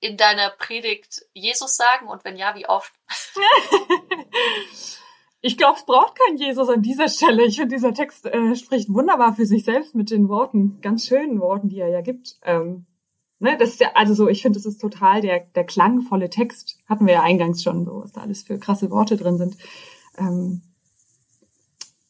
in 0.00 0.16
deiner 0.16 0.50
Predigt 0.50 1.24
Jesus 1.32 1.76
sagen 1.76 2.08
und 2.08 2.24
wenn 2.24 2.36
ja, 2.36 2.54
wie 2.54 2.68
oft? 2.68 2.92
Ich 5.40 5.56
glaube, 5.56 5.78
es 5.78 5.86
braucht 5.86 6.18
kein 6.18 6.36
Jesus 6.36 6.68
an 6.68 6.82
dieser 6.82 7.08
Stelle. 7.08 7.44
Ich 7.44 7.56
finde, 7.56 7.76
dieser 7.76 7.94
Text 7.94 8.26
äh, 8.26 8.56
spricht 8.56 8.92
wunderbar 8.92 9.34
für 9.34 9.46
sich 9.46 9.64
selbst 9.64 9.94
mit 9.94 10.10
den 10.10 10.28
Worten, 10.28 10.80
ganz 10.80 11.06
schönen 11.06 11.40
Worten, 11.40 11.68
die 11.68 11.78
er 11.78 11.88
ja 11.88 12.00
gibt. 12.00 12.38
Ähm, 12.42 12.86
ne, 13.38 13.56
das 13.56 13.70
ist 13.70 13.80
ja, 13.80 13.92
also 13.94 14.14
so, 14.14 14.28
ich 14.28 14.42
finde, 14.42 14.58
das 14.58 14.66
ist 14.66 14.80
total 14.80 15.20
der, 15.20 15.40
der 15.54 15.64
klangvolle 15.64 16.28
Text. 16.28 16.78
Hatten 16.88 17.06
wir 17.06 17.14
ja 17.14 17.22
eingangs 17.22 17.62
schon, 17.62 17.84
so, 17.84 18.02
was 18.02 18.12
da 18.12 18.22
alles 18.22 18.42
für 18.42 18.58
krasse 18.58 18.90
Worte 18.90 19.16
drin 19.16 19.38
sind. 19.38 19.56
Ähm, 20.18 20.62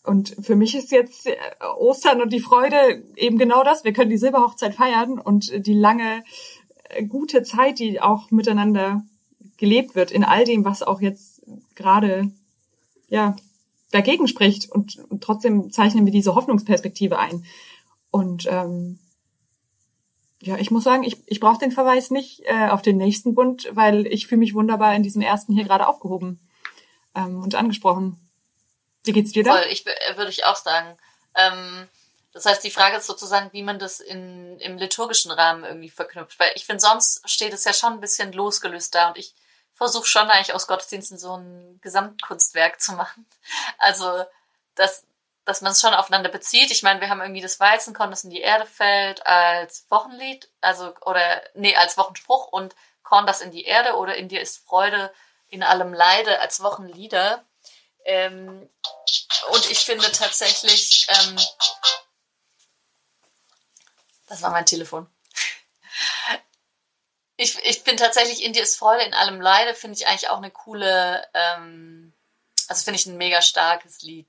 und 0.04 0.34
für 0.40 0.56
mich 0.56 0.74
ist 0.74 0.90
jetzt 0.90 1.26
äh, 1.26 1.36
Ostern 1.76 2.22
und 2.22 2.32
die 2.32 2.40
Freude 2.40 3.04
eben 3.16 3.36
genau 3.36 3.62
das. 3.62 3.84
Wir 3.84 3.92
können 3.92 4.10
die 4.10 4.16
Silberhochzeit 4.16 4.74
feiern 4.74 5.18
und 5.18 5.66
die 5.66 5.74
lange, 5.74 6.24
äh, 6.88 7.04
gute 7.04 7.42
Zeit, 7.42 7.78
die 7.78 8.00
auch 8.00 8.30
miteinander 8.30 9.02
gelebt 9.58 9.94
wird 9.96 10.12
in 10.12 10.24
all 10.24 10.44
dem, 10.44 10.64
was 10.64 10.82
auch 10.82 11.02
jetzt 11.02 11.42
gerade 11.74 12.30
ja, 13.08 13.36
dagegen 13.90 14.28
spricht 14.28 14.70
und, 14.70 14.98
und 15.08 15.22
trotzdem 15.22 15.70
zeichnen 15.72 16.04
wir 16.04 16.12
diese 16.12 16.34
Hoffnungsperspektive 16.34 17.18
ein. 17.18 17.44
Und 18.10 18.46
ähm, 18.50 18.98
ja, 20.40 20.56
ich 20.56 20.70
muss 20.70 20.84
sagen, 20.84 21.02
ich, 21.02 21.16
ich 21.26 21.40
brauche 21.40 21.58
den 21.58 21.72
Verweis 21.72 22.10
nicht 22.10 22.42
äh, 22.44 22.68
auf 22.68 22.82
den 22.82 22.96
nächsten 22.96 23.34
Bund, 23.34 23.68
weil 23.72 24.06
ich 24.06 24.26
fühle 24.26 24.40
mich 24.40 24.54
wunderbar 24.54 24.94
in 24.94 25.02
diesem 25.02 25.22
ersten 25.22 25.52
hier 25.52 25.64
gerade 25.64 25.86
aufgehoben 25.88 26.38
ähm, 27.14 27.42
und 27.42 27.54
angesprochen. 27.54 28.16
Wie 29.04 29.12
geht's 29.12 29.32
dir 29.32 29.42
da? 29.42 29.56
Voll, 29.56 29.66
ich 29.70 29.86
äh, 29.86 30.16
würde 30.16 30.30
ich 30.30 30.44
auch 30.44 30.56
sagen. 30.56 30.96
Ähm, 31.34 31.88
das 32.32 32.44
heißt, 32.44 32.62
die 32.62 32.70
Frage 32.70 32.98
ist 32.98 33.06
sozusagen, 33.06 33.52
wie 33.52 33.62
man 33.62 33.78
das 33.78 34.00
in, 34.00 34.58
im 34.60 34.76
liturgischen 34.76 35.30
Rahmen 35.30 35.64
irgendwie 35.64 35.90
verknüpft. 35.90 36.38
Weil 36.38 36.52
ich 36.54 36.66
finde, 36.66 36.80
sonst 36.80 37.28
steht 37.28 37.52
es 37.52 37.64
ja 37.64 37.72
schon 37.72 37.94
ein 37.94 38.00
bisschen 38.00 38.32
losgelöst 38.32 38.94
da 38.94 39.08
und 39.08 39.18
ich 39.18 39.34
versuche 39.78 40.06
schon 40.06 40.28
eigentlich 40.28 40.52
aus 40.52 40.66
Gottesdiensten 40.66 41.18
so 41.18 41.36
ein 41.36 41.78
Gesamtkunstwerk 41.82 42.80
zu 42.80 42.92
machen. 42.92 43.24
Also, 43.78 44.24
dass, 44.74 45.04
dass 45.44 45.60
man 45.60 45.72
es 45.72 45.80
schon 45.80 45.94
aufeinander 45.94 46.28
bezieht. 46.28 46.72
Ich 46.72 46.82
meine, 46.82 47.00
wir 47.00 47.08
haben 47.08 47.20
irgendwie 47.20 47.40
das 47.40 47.60
Weizenkorn, 47.60 48.10
das 48.10 48.24
in 48.24 48.30
die 48.30 48.40
Erde 48.40 48.66
fällt, 48.66 49.24
als 49.24 49.86
Wochenlied, 49.88 50.48
also, 50.60 50.92
oder, 51.02 51.42
nee, 51.54 51.76
als 51.76 51.96
Wochenspruch 51.96 52.48
und 52.48 52.74
Korn, 53.04 53.26
das 53.26 53.40
in 53.40 53.52
die 53.52 53.64
Erde 53.64 53.96
oder 53.96 54.16
in 54.16 54.28
dir 54.28 54.40
ist 54.40 54.66
Freude 54.66 55.12
in 55.48 55.62
allem 55.62 55.94
Leide 55.94 56.40
als 56.40 56.60
Wochenlieder. 56.60 57.44
Ähm, 58.04 58.68
und 59.50 59.70
ich 59.70 59.78
finde 59.78 60.10
tatsächlich, 60.10 61.06
ähm, 61.08 61.36
das 64.26 64.42
war 64.42 64.50
mein 64.50 64.66
Telefon 64.66 65.08
ich, 67.38 67.56
ich 67.64 67.84
bin 67.84 67.96
tatsächlich 67.96 68.44
in 68.44 68.52
dir 68.52 68.64
ist 68.64 68.76
Freude 68.76 69.04
in 69.04 69.14
allem 69.14 69.40
Leide, 69.40 69.74
finde 69.74 69.96
ich 69.96 70.08
eigentlich 70.08 70.28
auch 70.28 70.38
eine 70.38 70.50
coole, 70.50 71.24
ähm, 71.32 72.12
also 72.66 72.82
finde 72.82 72.98
ich 72.98 73.06
ein 73.06 73.16
mega 73.16 73.40
starkes 73.40 74.02
Lied. 74.02 74.26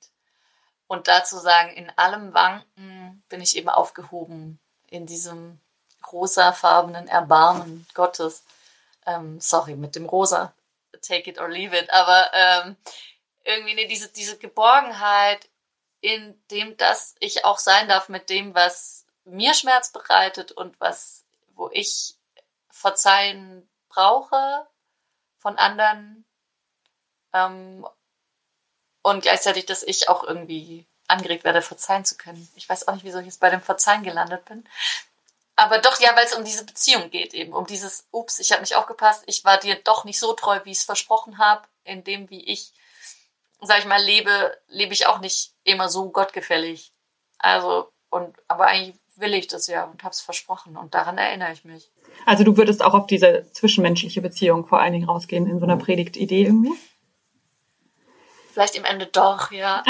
Und 0.88 1.08
dazu 1.08 1.38
sagen, 1.38 1.72
in 1.72 1.92
allem 1.98 2.34
Wanken 2.36 3.24
bin 3.28 3.42
ich 3.42 3.58
eben 3.58 3.68
aufgehoben 3.68 4.60
in 4.88 5.08
diesem 5.08 5.60
rosafarbenen 6.12 7.08
Erbarmen 7.08 7.88
Gottes. 7.96 8.44
Ähm, 9.08 9.42
sorry, 9.42 9.76
mit 9.76 9.96
dem 9.96 10.06
Rosa, 10.06 10.54
take 11.02 11.30
it 11.32 11.40
or 11.40 11.50
leave 11.50 11.76
it, 11.76 11.90
aber 11.92 12.32
ähm, 12.34 12.76
irgendwie 13.44 13.74
ne, 13.74 13.88
diese, 13.88 14.10
diese 14.10 14.38
Geborgenheit, 14.38 15.50
in 16.02 16.40
dem, 16.52 16.78
dass 16.78 17.16
ich 17.20 17.44
auch 17.44 17.58
sein 17.58 17.88
darf 17.88 18.08
mit 18.08 18.30
dem, 18.30 18.54
was 18.54 19.06
mir 19.26 19.54
Schmerz 19.54 19.92
bereitet 19.92 20.52
und 20.52 20.80
was, 20.80 21.26
wo 21.56 21.70
ich 21.74 22.16
Verzeihen 22.80 23.70
brauche 23.90 24.66
von 25.38 25.58
anderen 25.58 26.26
ähm, 27.34 27.86
und 29.02 29.22
gleichzeitig, 29.22 29.66
dass 29.66 29.84
ich 29.84 30.08
auch 30.08 30.24
irgendwie 30.24 30.88
angeregt 31.08 31.44
werde, 31.44 31.62
verzeihen 31.62 32.06
zu 32.06 32.16
können. 32.16 32.48
Ich 32.56 32.70
weiß 32.70 32.88
auch 32.88 32.94
nicht, 32.94 33.04
wieso 33.04 33.20
ich 33.20 33.26
jetzt 33.26 33.42
bei 33.42 33.50
dem 33.50 33.62
Verzeihen 33.62 34.04
gelandet 34.04 34.46
bin. 34.46 34.68
Aber 35.58 35.80
doch, 35.80 36.00
ja, 36.00 36.16
weil 36.16 36.26
es 36.26 36.36
um 36.36 36.46
diese 36.46 36.64
Beziehung 36.64 37.10
geht 37.10 37.34
eben, 37.34 37.54
um 37.54 37.66
dieses, 37.66 38.08
ups, 38.12 38.40
ich 38.40 38.54
habe 38.54 38.62
nicht 38.62 38.76
aufgepasst, 38.76 39.24
ich 39.26 39.44
war 39.44 39.58
dir 39.58 39.76
doch 39.76 40.06
nicht 40.06 40.20
so 40.20 40.32
treu, 40.32 40.62
wie 40.64 40.72
ich 40.72 40.78
es 40.78 40.86
versprochen 40.86 41.38
habe, 41.38 41.68
in 41.84 42.06
dem, 42.06 42.30
wie 42.30 42.46
ich, 42.46 42.72
sag 43.60 43.80
ich 43.80 43.86
mal, 43.86 44.02
lebe, 44.02 44.58
lebe 44.68 44.94
ich 44.94 45.06
auch 45.08 45.20
nicht 45.20 45.54
immer 45.66 45.90
so 45.90 46.12
gottgefällig. 46.12 46.94
Also, 47.40 47.92
und, 48.10 48.38
aber 48.48 48.68
eigentlich 48.68 48.96
will 49.18 49.34
ich 49.34 49.48
das 49.48 49.68
ja 49.68 49.84
und 49.84 50.04
habe 50.04 50.14
es 50.14 50.22
versprochen 50.22 50.78
und 50.78 50.94
daran 50.94 51.18
erinnere 51.18 51.52
ich 51.52 51.66
mich. 51.66 51.92
Also 52.26 52.44
du 52.44 52.58
würdest 52.58 52.84
auch 52.84 52.94
auf 52.94 53.08
diese 53.08 53.50
zwischenmenschliche 53.52 54.22
Beziehung 54.22 54.68
vor 54.68 54.80
allen 54.80 54.94
Dingen 54.94 55.10
rausgehen 55.10 55.48
in 55.48 55.60
so 55.60 55.66
einer 55.66 55.78
Predigtidee 55.78 56.44
irgendwie? 56.44 56.74
Vielleicht 58.54 58.76
im 58.76 58.86
Ende 58.86 59.06
doch, 59.06 59.52
ja. 59.52 59.84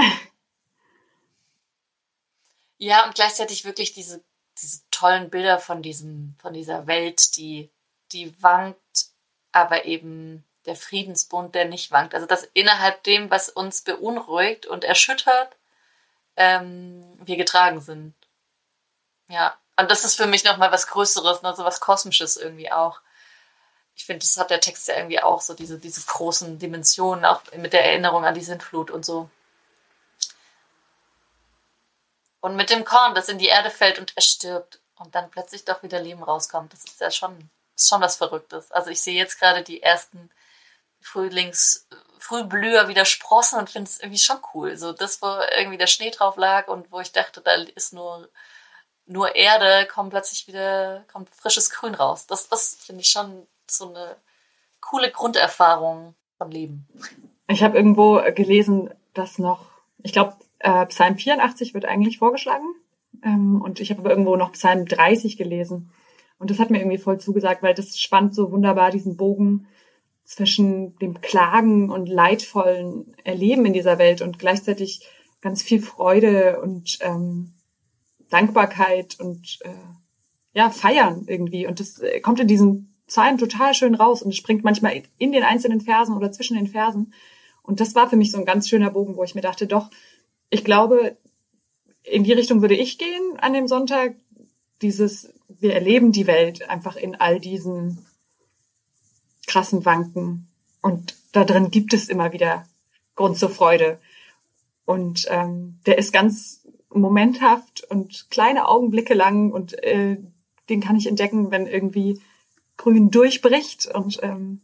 ja, 2.78 3.06
und 3.06 3.16
gleichzeitig 3.16 3.66
wirklich 3.66 3.94
diese, 3.94 4.24
diese 4.62 4.82
tollen 4.92 5.30
Bilder 5.30 5.60
von 5.60 5.82
diesem, 5.82 6.36
von 6.42 6.54
dieser 6.54 6.88
Welt, 6.88 7.36
die, 7.38 7.70
die 8.12 8.34
wankt, 8.42 9.08
aber 9.52 9.86
eben 9.86 10.46
der 10.66 10.76
Friedensbund, 10.76 11.56
der 11.56 11.66
nicht 11.66 11.92
wankt. 11.92 12.14
Also 12.14 12.28
dass 12.28 12.44
innerhalb 12.54 13.04
dem, 13.04 13.32
was 13.32 13.50
uns 13.50 13.82
beunruhigt 13.82 14.66
und 14.66 14.84
erschüttert, 14.84 15.58
ähm, 16.36 17.04
wir 17.26 17.38
getragen 17.38 17.82
sind. 17.82 18.14
Ja, 19.30 19.58
und 19.80 19.90
das 19.92 20.06
ist 20.06 20.16
für 20.16 20.28
mich 20.28 20.44
nochmal 20.44 20.72
was 20.72 20.88
Größeres, 20.88 21.42
ne, 21.42 21.56
so 21.56 21.64
was 21.64 21.80
Kosmisches 21.80 22.38
irgendwie 22.38 22.72
auch. 22.72 23.00
ich 23.96 24.06
finde, 24.06 24.20
das 24.20 24.38
hat 24.38 24.50
der 24.50 24.62
Text 24.62 24.88
ja 24.88 24.96
irgendwie 24.96 25.22
auch 25.22 25.42
so, 25.42 25.54
diese, 25.54 25.78
diese 25.78 26.02
großen 26.06 26.58
Dimensionen, 26.58 27.26
auch 27.26 27.42
mit 27.58 27.74
der 27.74 27.86
Erinnerung 27.86 28.24
an 28.26 28.34
die 28.34 28.44
Sintflut 28.44 28.92
und 28.92 29.06
so. 29.06 29.30
Und 32.40 32.56
mit 32.56 32.70
dem 32.70 32.86
Korn, 32.86 33.14
das 33.14 33.28
in 33.28 33.38
die 33.38 33.48
Erde 33.48 33.70
fällt 33.70 34.00
und 34.00 34.16
erstirbt 34.16 34.80
und 34.96 35.14
dann 35.16 35.30
plötzlich 35.30 35.66
doch 35.66 35.84
wieder 35.84 36.00
Leben 36.00 36.24
rauskommt, 36.24 36.72
das 36.72 36.86
ist 36.86 37.02
ja 37.02 37.12
schon, 37.12 37.50
ist 37.76 37.90
schon 37.90 38.02
was 38.02 38.16
Verrücktes. 38.16 38.72
Also 38.72 38.90
ich 38.90 39.02
sehe 39.02 39.18
jetzt 39.18 39.40
gerade 39.40 39.64
die 39.64 39.84
ersten 39.84 40.32
Frühlings, 41.02 41.88
Frühblüher 42.20 42.88
wieder 42.88 43.06
sprossen 43.06 43.60
und 43.60 43.70
finde 43.70 43.90
es 43.90 44.00
irgendwie 44.00 44.20
schon 44.20 44.40
cool. 44.54 44.78
So 44.78 44.94
das, 44.94 45.22
wo 45.22 45.28
irgendwie 45.58 45.78
der 45.78 45.88
Schnee 45.88 46.12
drauf 46.12 46.38
lag 46.38 46.68
und 46.68 46.92
wo 46.92 47.02
ich 47.02 47.12
dachte, 47.12 47.42
da 47.42 47.52
ist 47.54 47.92
nur, 47.92 48.30
nur 49.10 49.36
Erde, 49.36 49.88
kommt 49.88 50.12
plötzlich 50.12 50.48
wieder, 50.48 51.04
kommt 51.12 51.30
frisches 51.30 51.72
Grün 51.72 51.96
raus. 51.96 52.28
Das, 52.28 52.48
das 52.48 52.76
finde 52.76 53.02
ich 53.02 53.10
schon 53.10 53.48
so 53.68 53.90
eine 53.90 54.16
coole 54.80 55.12
Grunderfahrung 55.12 56.16
von 56.38 56.52
Leben. 56.52 56.88
Ich 57.48 57.64
habe 57.64 57.76
irgendwo 57.76 58.22
gelesen, 58.36 58.92
dass 59.16 59.40
noch, 59.40 59.66
ich 60.04 60.14
glaube, 60.14 60.36
äh, 60.60 60.86
Psalm 60.86 61.18
84 61.18 61.74
wird 61.74 61.86
eigentlich 61.86 62.20
vorgeschlagen. 62.20 62.66
Ähm, 63.24 63.62
und 63.62 63.80
ich 63.80 63.90
habe 63.90 64.02
aber 64.02 64.12
irgendwo 64.12 64.36
noch 64.36 64.52
Psalm 64.52 64.86
30 64.86 65.38
gelesen. 65.38 65.92
Und 66.38 66.52
das 66.52 66.60
hat 66.60 66.70
mir 66.70 66.80
irgendwie 66.80 67.00
voll 67.00 67.20
zugesagt, 67.20 67.64
weil 67.64 67.74
das 67.74 68.00
spannt 68.00 68.36
so 68.36 68.52
wunderbar 68.52 68.92
diesen 68.92 69.18
Bogen 69.18 69.68
zwischen 70.24 70.96
dem 71.00 71.20
Klagen 71.22 71.90
und 71.90 72.06
leidvollen 72.06 73.16
Erleben 73.24 73.66
in 73.66 73.74
dieser 73.74 73.98
Welt 73.98 74.22
und 74.22 74.38
gleichzeitig 74.38 75.02
ganz 75.42 75.64
viel 75.64 75.82
Freude 75.82 76.62
und 76.62 77.00
ähm, 77.02 77.54
Dankbarkeit 78.30 79.20
und 79.20 79.60
äh, 79.64 79.70
ja, 80.54 80.70
feiern 80.70 81.26
irgendwie. 81.28 81.68
Und 81.68 81.80
das 81.80 82.00
äh, 82.00 82.20
kommt 82.20 82.40
in 82.40 82.48
diesen 82.48 82.96
Psalm 83.08 83.38
total 83.38 83.74
schön 83.74 83.96
raus 83.96 84.22
und 84.22 84.36
springt 84.36 84.64
manchmal 84.64 85.04
in 85.18 85.32
den 85.32 85.44
einzelnen 85.44 85.82
Versen 85.82 86.16
oder 86.16 86.32
zwischen 86.32 86.56
den 86.56 86.68
Versen. 86.68 87.14
Und 87.64 87.80
das 87.80 87.96
war 87.96 88.10
für 88.10 88.16
mich 88.16 88.32
so 88.32 88.38
ein 88.38 88.46
ganz 88.46 88.70
schöner 88.70 88.92
Bogen, 88.92 89.16
wo 89.16 89.24
ich 89.24 89.36
mir 89.36 89.42
dachte, 89.42 89.68
doch, 89.68 89.90
ich 90.50 90.64
glaube, 90.64 91.18
in 92.04 92.24
die 92.24 92.34
Richtung 92.34 92.62
würde 92.62 92.76
ich 92.76 92.98
gehen 92.98 93.38
an 93.40 93.54
dem 93.54 93.68
Sonntag. 93.68 94.16
Dieses, 94.82 95.34
wir 95.48 95.74
erleben 95.74 96.12
die 96.12 96.28
Welt 96.28 96.70
einfach 96.70 96.96
in 96.96 97.16
all 97.16 97.40
diesen 97.40 98.06
krassen 99.46 99.86
Wanken. 99.86 100.48
Und 100.82 101.16
da 101.32 101.44
drin 101.44 101.72
gibt 101.72 101.94
es 101.94 102.10
immer 102.10 102.32
wieder 102.32 102.66
Grund 103.16 103.38
zur 103.38 103.50
Freude. 103.50 104.00
Und 104.86 105.28
ähm, 105.30 105.80
der 105.86 105.98
ist 105.98 106.14
ganz 106.14 106.59
momenthaft 107.00 107.84
und 107.90 108.28
kleine 108.30 108.68
Augenblicke 108.68 109.14
lang 109.14 109.52
und 109.52 109.82
äh, 109.84 110.18
den 110.70 110.82
kann 110.82 110.96
ich 110.96 111.08
entdecken, 111.08 111.52
wenn 111.52 111.68
irgendwie 111.68 112.22
Grün 112.78 113.12
durchbricht 113.12 113.88
und 113.94 114.20
ähm, 114.22 114.62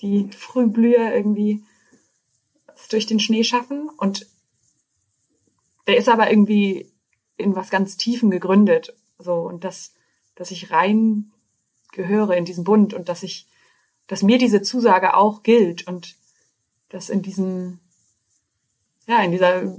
die 0.00 0.30
Frühblüher 0.32 1.14
irgendwie 1.14 1.62
es 2.74 2.88
durch 2.88 3.06
den 3.06 3.20
Schnee 3.20 3.44
schaffen. 3.44 3.88
Und 3.96 4.26
der 5.86 5.96
ist 5.96 6.08
aber 6.08 6.30
irgendwie 6.30 6.90
in 7.36 7.54
was 7.56 7.70
ganz 7.70 7.96
Tiefen 7.96 8.30
gegründet. 8.30 8.94
So, 9.18 9.34
und 9.34 9.64
dass, 9.64 9.94
dass 10.34 10.50
ich 10.50 10.70
rein 10.70 11.32
gehöre 11.92 12.36
in 12.36 12.44
diesen 12.44 12.64
Bund 12.64 12.94
und 12.94 13.08
dass 13.08 13.22
ich, 13.22 13.46
dass 14.06 14.22
mir 14.22 14.38
diese 14.38 14.62
Zusage 14.62 15.14
auch 15.14 15.42
gilt 15.42 15.86
und 15.86 16.16
dass 16.88 17.10
in 17.10 17.22
diesem, 17.22 17.80
ja, 19.06 19.22
in 19.22 19.32
dieser 19.32 19.76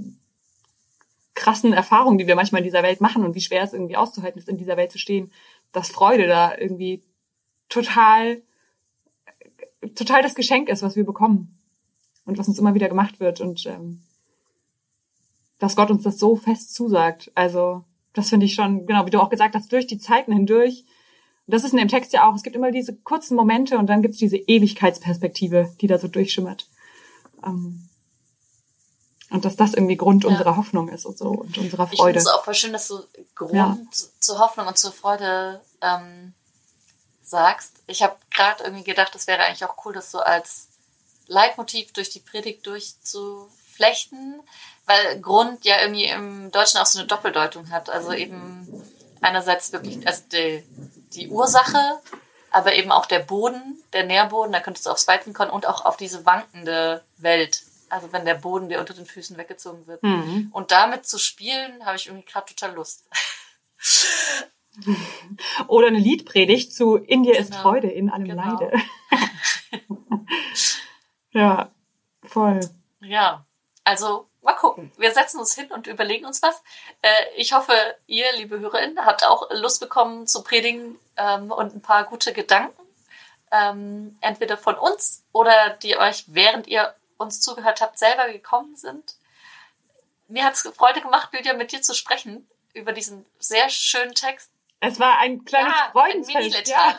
krassen 1.34 1.72
Erfahrung, 1.72 2.18
die 2.18 2.26
wir 2.26 2.34
manchmal 2.34 2.60
in 2.60 2.64
dieser 2.64 2.82
Welt 2.82 3.00
machen 3.00 3.24
und 3.24 3.34
wie 3.34 3.40
schwer 3.40 3.62
es 3.62 3.72
irgendwie 3.72 3.96
auszuhalten 3.96 4.38
ist, 4.38 4.48
in 4.48 4.58
dieser 4.58 4.76
Welt 4.76 4.92
zu 4.92 4.98
stehen, 4.98 5.32
dass 5.72 5.90
Freude 5.90 6.26
da 6.26 6.56
irgendwie 6.56 7.02
total, 7.68 8.42
total 9.94 10.22
das 10.22 10.34
Geschenk 10.34 10.68
ist, 10.68 10.82
was 10.82 10.96
wir 10.96 11.04
bekommen 11.04 11.58
und 12.24 12.38
was 12.38 12.48
uns 12.48 12.58
immer 12.58 12.74
wieder 12.74 12.88
gemacht 12.88 13.20
wird 13.20 13.40
und 13.40 13.66
ähm, 13.66 14.02
dass 15.58 15.76
Gott 15.76 15.90
uns 15.90 16.02
das 16.02 16.18
so 16.18 16.36
fest 16.36 16.74
zusagt. 16.74 17.30
Also 17.34 17.84
das 18.12 18.28
finde 18.28 18.46
ich 18.46 18.54
schon, 18.54 18.86
genau, 18.86 19.06
wie 19.06 19.10
du 19.10 19.20
auch 19.20 19.30
gesagt 19.30 19.54
hast, 19.54 19.72
durch 19.72 19.86
die 19.86 19.98
Zeiten 19.98 20.32
hindurch. 20.32 20.84
Das 21.46 21.64
ist 21.64 21.72
in 21.72 21.78
dem 21.78 21.88
Text 21.88 22.12
ja 22.12 22.28
auch, 22.28 22.34
es 22.34 22.42
gibt 22.42 22.56
immer 22.56 22.70
diese 22.70 22.96
kurzen 22.96 23.36
Momente 23.36 23.78
und 23.78 23.86
dann 23.86 24.02
gibt 24.02 24.14
es 24.14 24.20
diese 24.20 24.36
Ewigkeitsperspektive, 24.36 25.74
die 25.80 25.86
da 25.86 25.98
so 25.98 26.08
durchschimmert. 26.08 26.68
Ähm, 27.44 27.88
und 29.32 29.44
dass 29.44 29.56
das 29.56 29.74
irgendwie 29.74 29.96
Grund 29.96 30.24
ja. 30.24 30.30
unserer 30.30 30.56
Hoffnung 30.56 30.88
ist 30.88 31.06
und 31.06 31.18
so 31.18 31.28
und 31.28 31.56
unserer 31.58 31.86
Freude. 31.86 31.92
Ich 31.94 32.00
finde 32.00 32.18
es 32.18 32.26
auch 32.26 32.44
voll 32.44 32.54
schön, 32.54 32.72
dass 32.72 32.88
du 32.88 33.00
Grund 33.34 33.54
ja. 33.54 33.76
zur 34.20 34.38
Hoffnung 34.38 34.66
und 34.66 34.78
zur 34.78 34.92
Freude 34.92 35.60
ähm, 35.80 36.34
sagst. 37.22 37.76
Ich 37.86 38.02
habe 38.02 38.16
gerade 38.30 38.64
irgendwie 38.64 38.84
gedacht, 38.84 39.14
es 39.14 39.26
wäre 39.26 39.42
eigentlich 39.42 39.64
auch 39.64 39.84
cool, 39.84 39.92
das 39.92 40.10
so 40.10 40.20
als 40.20 40.68
Leitmotiv 41.26 41.92
durch 41.92 42.10
die 42.10 42.20
Predigt 42.20 42.66
durchzuflechten, 42.66 44.40
weil 44.86 45.20
Grund 45.20 45.64
ja 45.64 45.80
irgendwie 45.80 46.06
im 46.06 46.50
Deutschen 46.50 46.78
auch 46.78 46.86
so 46.86 46.98
eine 46.98 47.08
Doppeldeutung 47.08 47.70
hat. 47.70 47.88
Also 47.90 48.12
eben 48.12 48.66
einerseits 49.20 49.72
wirklich, 49.72 50.06
also 50.06 50.22
die, 50.32 50.62
die 51.14 51.28
Ursache, 51.28 52.00
aber 52.50 52.74
eben 52.74 52.92
auch 52.92 53.06
der 53.06 53.20
Boden, 53.20 53.82
der 53.92 54.04
Nährboden, 54.04 54.52
da 54.52 54.60
könntest 54.60 54.86
du 54.86 54.90
aufs 54.90 55.08
Weizen 55.08 55.32
kommen 55.32 55.50
und 55.50 55.66
auch 55.66 55.84
auf 55.84 55.96
diese 55.96 56.26
wankende 56.26 57.02
Welt. 57.16 57.62
Also 57.92 58.10
wenn 58.10 58.24
der 58.24 58.36
Boden 58.36 58.70
dir 58.70 58.80
unter 58.80 58.94
den 58.94 59.04
Füßen 59.04 59.36
weggezogen 59.36 59.86
wird. 59.86 60.02
Mhm. 60.02 60.48
Und 60.50 60.70
damit 60.70 61.04
zu 61.04 61.18
spielen, 61.18 61.84
habe 61.84 61.96
ich 61.96 62.06
irgendwie 62.06 62.24
gerade 62.24 62.46
total 62.46 62.74
Lust. 62.74 63.06
Oder 65.66 65.88
eine 65.88 65.98
Liedpredigt 65.98 66.72
zu 66.72 66.96
In 66.96 67.22
dir 67.22 67.34
genau. 67.34 67.44
ist 67.44 67.54
Freude, 67.54 67.90
in 67.90 68.08
allem 68.08 68.24
genau. 68.24 68.58
Leide. 68.58 68.72
ja, 71.32 71.70
voll. 72.22 72.60
Ja, 73.00 73.44
also 73.84 74.26
mal 74.40 74.54
gucken. 74.54 74.90
Wir 74.96 75.12
setzen 75.12 75.38
uns 75.38 75.54
hin 75.54 75.70
und 75.70 75.86
überlegen 75.86 76.24
uns 76.24 76.42
was. 76.42 76.62
Äh, 77.02 77.10
ich 77.36 77.52
hoffe, 77.52 77.74
ihr, 78.06 78.24
liebe 78.36 78.58
HörerInnen, 78.58 79.04
habt 79.04 79.26
auch 79.26 79.50
Lust 79.50 79.80
bekommen 79.80 80.26
zu 80.26 80.42
predigen 80.42 80.98
ähm, 81.18 81.50
und 81.50 81.74
ein 81.74 81.82
paar 81.82 82.04
gute 82.04 82.32
Gedanken. 82.32 82.80
Ähm, 83.50 84.16
entweder 84.22 84.56
von 84.56 84.76
uns 84.76 85.26
oder 85.32 85.76
die 85.82 85.98
euch, 85.98 86.24
während 86.28 86.68
ihr 86.68 86.94
uns 87.22 87.40
zugehört 87.40 87.80
habt, 87.80 87.98
selber 87.98 88.30
gekommen 88.32 88.76
sind. 88.76 89.16
Mir 90.28 90.44
hat 90.44 90.54
es 90.54 90.62
Freude 90.76 91.00
gemacht, 91.00 91.32
Lydia, 91.32 91.54
mit 91.54 91.72
dir 91.72 91.82
zu 91.82 91.94
sprechen 91.94 92.48
über 92.74 92.92
diesen 92.92 93.26
sehr 93.38 93.68
schönen 93.68 94.14
Text. 94.14 94.50
Es 94.80 94.98
war 94.98 95.18
ein 95.18 95.44
kleines 95.44 95.74
ja, 95.74 95.90
Freudensfest. 95.92 96.68
Ja. 96.68 96.98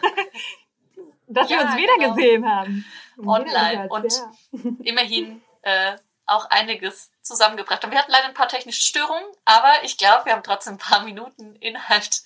Dass 1.27 1.49
ja, 1.49 1.57
wir 1.57 1.65
uns 1.65 1.75
wieder 1.75 2.15
genau. 2.15 2.47
haben. 2.47 2.85
Online. 3.17 3.89
Und 3.89 4.13
ja. 4.13 4.31
immerhin 4.83 5.41
äh, 5.63 5.95
auch 6.25 6.45
einiges 6.49 7.11
zusammengebracht. 7.21 7.83
Und 7.83 7.91
wir 7.91 7.99
hatten 7.99 8.11
leider 8.11 8.25
ein 8.25 8.33
paar 8.33 8.47
technische 8.47 8.83
Störungen, 8.83 9.25
aber 9.45 9.83
ich 9.83 9.97
glaube, 9.97 10.25
wir 10.25 10.33
haben 10.33 10.43
trotzdem 10.43 10.75
ein 10.75 10.79
paar 10.79 11.03
Minuten 11.03 11.55
Inhalt 11.57 12.23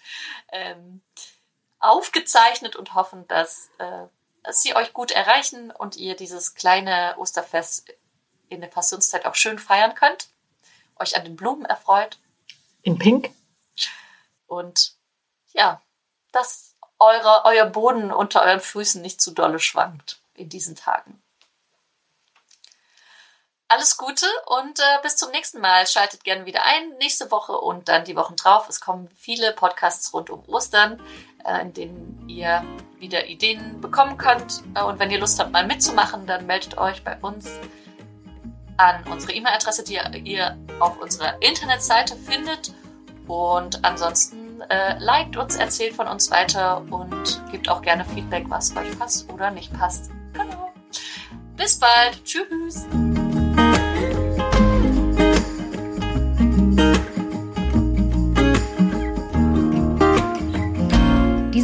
ähm, 0.51 1.01
aufgezeichnet 1.79 2.75
und 2.75 2.95
hoffen, 2.95 3.27
dass 3.27 3.69
äh, 3.77 4.07
sie 4.49 4.75
euch 4.75 4.93
gut 4.93 5.11
erreichen 5.11 5.71
und 5.71 5.95
ihr 5.95 6.15
dieses 6.15 6.55
kleine 6.55 7.15
Osterfest 7.17 7.93
in 8.49 8.61
der 8.61 8.67
Passionszeit 8.67 9.25
auch 9.25 9.35
schön 9.35 9.59
feiern 9.59 9.95
könnt, 9.95 10.29
euch 10.97 11.15
an 11.15 11.23
den 11.23 11.35
Blumen 11.35 11.65
erfreut. 11.65 12.17
In 12.81 12.97
Pink. 12.97 13.31
Und 14.47 14.93
ja, 15.53 15.81
dass 16.31 16.75
eure, 16.99 17.45
euer 17.45 17.65
Boden 17.65 18.11
unter 18.11 18.41
euren 18.41 18.61
Füßen 18.61 19.01
nicht 19.01 19.21
zu 19.21 19.31
dolle 19.31 19.59
schwankt 19.59 20.19
in 20.35 20.49
diesen 20.49 20.75
Tagen. 20.75 21.21
Alles 23.69 23.97
Gute 23.97 24.25
und 24.45 24.79
äh, 24.79 24.99
bis 25.03 25.17
zum 25.17 25.29
nächsten 25.31 25.59
Mal. 25.59 25.85
Schaltet 25.87 26.23
gerne 26.23 26.45
wieder 26.45 26.63
ein, 26.63 26.89
nächste 26.99 27.29
Woche 27.31 27.57
und 27.57 27.89
dann 27.89 28.05
die 28.05 28.15
Wochen 28.15 28.37
drauf. 28.37 28.69
Es 28.69 28.79
kommen 28.79 29.09
viele 29.17 29.51
Podcasts 29.51 30.13
rund 30.13 30.29
um 30.29 30.47
Ostern, 30.47 31.01
in 31.55 31.73
denen 31.73 32.25
ihr 32.27 32.63
wieder 32.99 33.27
Ideen 33.27 33.79
bekommen 33.81 34.17
könnt. 34.17 34.63
Äh, 34.75 34.83
und 34.83 34.99
wenn 34.99 35.11
ihr 35.11 35.19
Lust 35.19 35.39
habt, 35.39 35.51
mal 35.51 35.65
mitzumachen, 35.65 36.25
dann 36.25 36.45
meldet 36.45 36.77
euch 36.77 37.03
bei 37.03 37.17
uns 37.21 37.49
an 38.77 39.03
unsere 39.09 39.33
E-Mail-Adresse, 39.33 39.83
die 39.83 39.99
ihr 40.23 40.57
auf 40.79 40.99
unserer 41.01 41.41
Internetseite 41.41 42.15
findet. 42.15 42.73
Und 43.27 43.83
ansonsten 43.83 44.61
äh, 44.69 44.97
liked 44.99 45.37
uns, 45.37 45.55
erzählt 45.55 45.93
von 45.95 46.07
uns 46.07 46.31
weiter 46.31 46.83
und 46.89 47.41
gebt 47.51 47.69
auch 47.69 47.81
gerne 47.81 48.05
Feedback, 48.05 48.45
was 48.49 48.75
euch 48.75 48.97
passt 48.97 49.31
oder 49.31 49.51
nicht 49.51 49.73
passt. 49.73 50.11
Genau. 50.33 50.71
Bis 51.55 51.79
bald. 51.79 52.23
Tschüss. 52.23 52.85